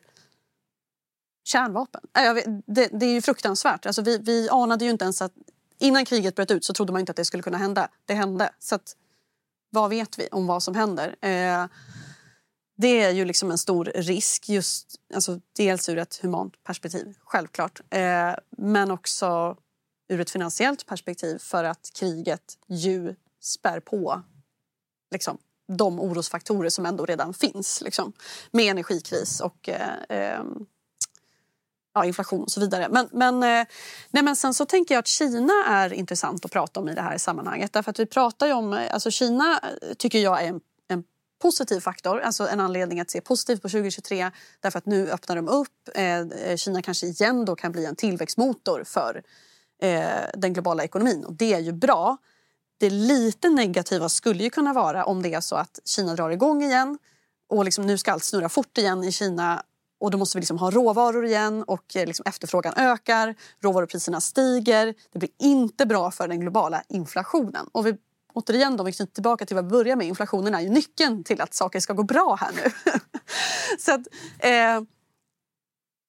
[1.44, 2.00] kärnvapen.
[2.18, 3.86] Äh, vet, det, det, är ju fruktansvärt.
[3.86, 5.32] Alltså vi, vi anade ju inte ens att
[5.78, 7.88] innan kriget bröt ut så trodde man inte att det skulle kunna hända.
[8.04, 8.50] Det hände.
[8.58, 8.96] Så att,
[9.70, 11.16] vad vet vi om vad som händer?
[11.20, 11.66] Eh,
[12.76, 17.80] det är ju liksom en stor risk, just, alltså dels ur ett humant perspektiv, självklart.
[17.90, 19.56] Eh, men också
[20.08, 24.22] ur ett finansiellt perspektiv för att kriget ju spär på
[25.10, 27.80] liksom, de orosfaktorer som ändå redan finns.
[27.80, 28.12] Liksom,
[28.50, 30.44] med energikris och eh, eh,
[31.94, 32.88] ja, inflation och så vidare.
[32.90, 33.66] Men, men, eh,
[34.10, 37.02] nej, men sen så tänker jag att Kina är intressant att prata om i det
[37.02, 37.72] här sammanhanget.
[37.72, 39.60] Därför att vi pratar ju om, alltså Kina
[39.98, 40.60] tycker jag är en
[41.38, 44.30] positiv faktor, alltså en anledning att se positivt på 2023
[44.60, 45.88] därför att nu öppnar de upp.
[45.94, 49.22] Eh, eh, Kina kanske igen då kan bli en tillväxtmotor för
[49.82, 52.16] eh, den globala ekonomin och det är ju bra.
[52.78, 56.62] Det lite negativa skulle ju kunna vara om det är så att Kina drar igång
[56.62, 56.98] igen
[57.48, 59.62] och liksom nu ska allt snurra fort igen i Kina
[60.04, 64.94] och då måste vi liksom ha råvaror igen och eh, liksom efterfrågan ökar, råvarupriserna stiger.
[65.12, 67.68] Det blir inte bra för den globala inflationen.
[67.72, 67.96] Och vi
[68.34, 71.54] återigen, då, vi tillbaka till vad vi började med, inflationen är ju nyckeln till att
[71.54, 72.92] saker ska gå bra här nu.
[73.78, 74.00] så att,
[74.38, 74.82] eh,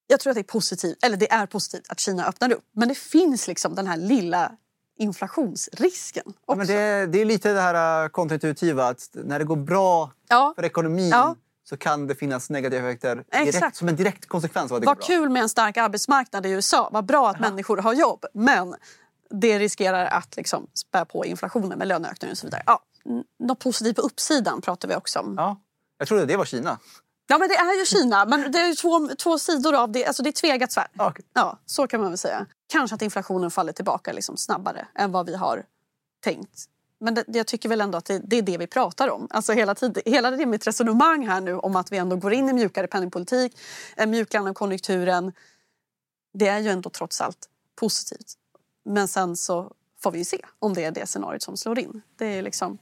[0.06, 2.64] jag tror att det är positivt, eller det är positivt att Kina öppnar upp.
[2.72, 4.52] Men det finns liksom den här lilla
[4.98, 6.32] inflationsrisken.
[6.46, 10.12] Ja, men det, det, är lite det här äh, kontraintuitiva att när det går bra
[10.28, 10.52] ja.
[10.56, 11.36] för ekonomin ja.
[11.64, 14.96] så kan det finnas negativa effekter direkt, som en direkt konsekvens av att det Vad
[14.96, 15.06] går bra.
[15.06, 16.88] kul med en stark arbetsmarknad i USA.
[16.92, 17.50] Vad bra att Aha.
[17.50, 18.24] människor har jobb.
[18.34, 18.74] Men
[19.30, 22.62] det riskerar att liksom spä på inflationen med löneökningar och så vidare.
[22.66, 22.82] Ja,
[23.38, 25.34] något positivt på uppsidan pratar vi också om.
[25.36, 25.60] Ja,
[25.98, 26.78] jag trodde det var Kina.
[27.28, 28.24] Ja, men det är ju Kina.
[28.24, 30.06] Men det är två, två sidor av det.
[30.06, 30.90] Alltså det är tvegat svärd.
[30.94, 31.24] Okay.
[31.32, 32.46] Ja, så kan man väl säga.
[32.66, 35.64] Kanske att inflationen faller tillbaka liksom snabbare än vad vi har
[36.24, 36.64] tänkt.
[37.00, 39.26] Men det, jag tycker väl ändå att det, det, är det vi pratar om.
[39.30, 42.48] Alltså hela, tiden, hela det mitt resonemang här nu om att vi ändå går in
[42.48, 43.58] i mjukare penningpolitik,
[43.96, 45.32] en mjukare av konjunkturen.
[46.34, 47.48] Det är ju ändå trots allt
[47.80, 48.34] positivt.
[48.86, 49.72] Men sen så
[50.02, 52.02] får vi se om det är det scenariot som slår in.
[52.16, 52.78] Det är liksom...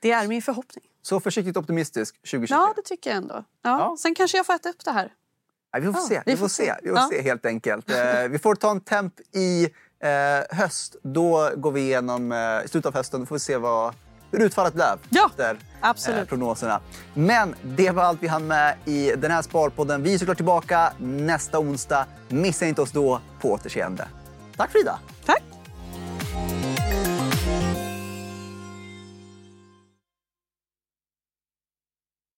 [0.00, 0.84] Det är min förhoppning.
[1.02, 2.56] Så försiktigt optimistisk 2023?
[2.56, 3.34] Ja, det tycker jag ändå.
[3.34, 3.44] Ja.
[3.62, 3.96] ja.
[3.98, 5.12] Sen kanske jag får äta upp det här.
[5.72, 6.22] Nej, vi får ja, se.
[6.26, 6.64] Vi, vi får, se.
[6.64, 6.74] se.
[6.82, 7.08] Vi får ja.
[7.12, 7.90] se helt enkelt.
[7.90, 9.64] Eh, vi får ta en temp i
[10.00, 10.96] eh, höst.
[11.02, 13.94] Då går vi igenom, eh, i slutet av hösten, då får vi se vad,
[14.30, 16.20] hur utfallet blev ja, efter absolut.
[16.20, 16.80] Eh, prognoserna.
[17.14, 20.02] Men det var allt vi hann med i den här Sparpodden.
[20.02, 22.06] Vi är såklart tillbaka nästa onsdag.
[22.28, 23.20] Missa inte oss då.
[23.40, 24.08] På återseende.
[24.56, 24.98] Tack Frida!
[25.24, 25.42] Tack!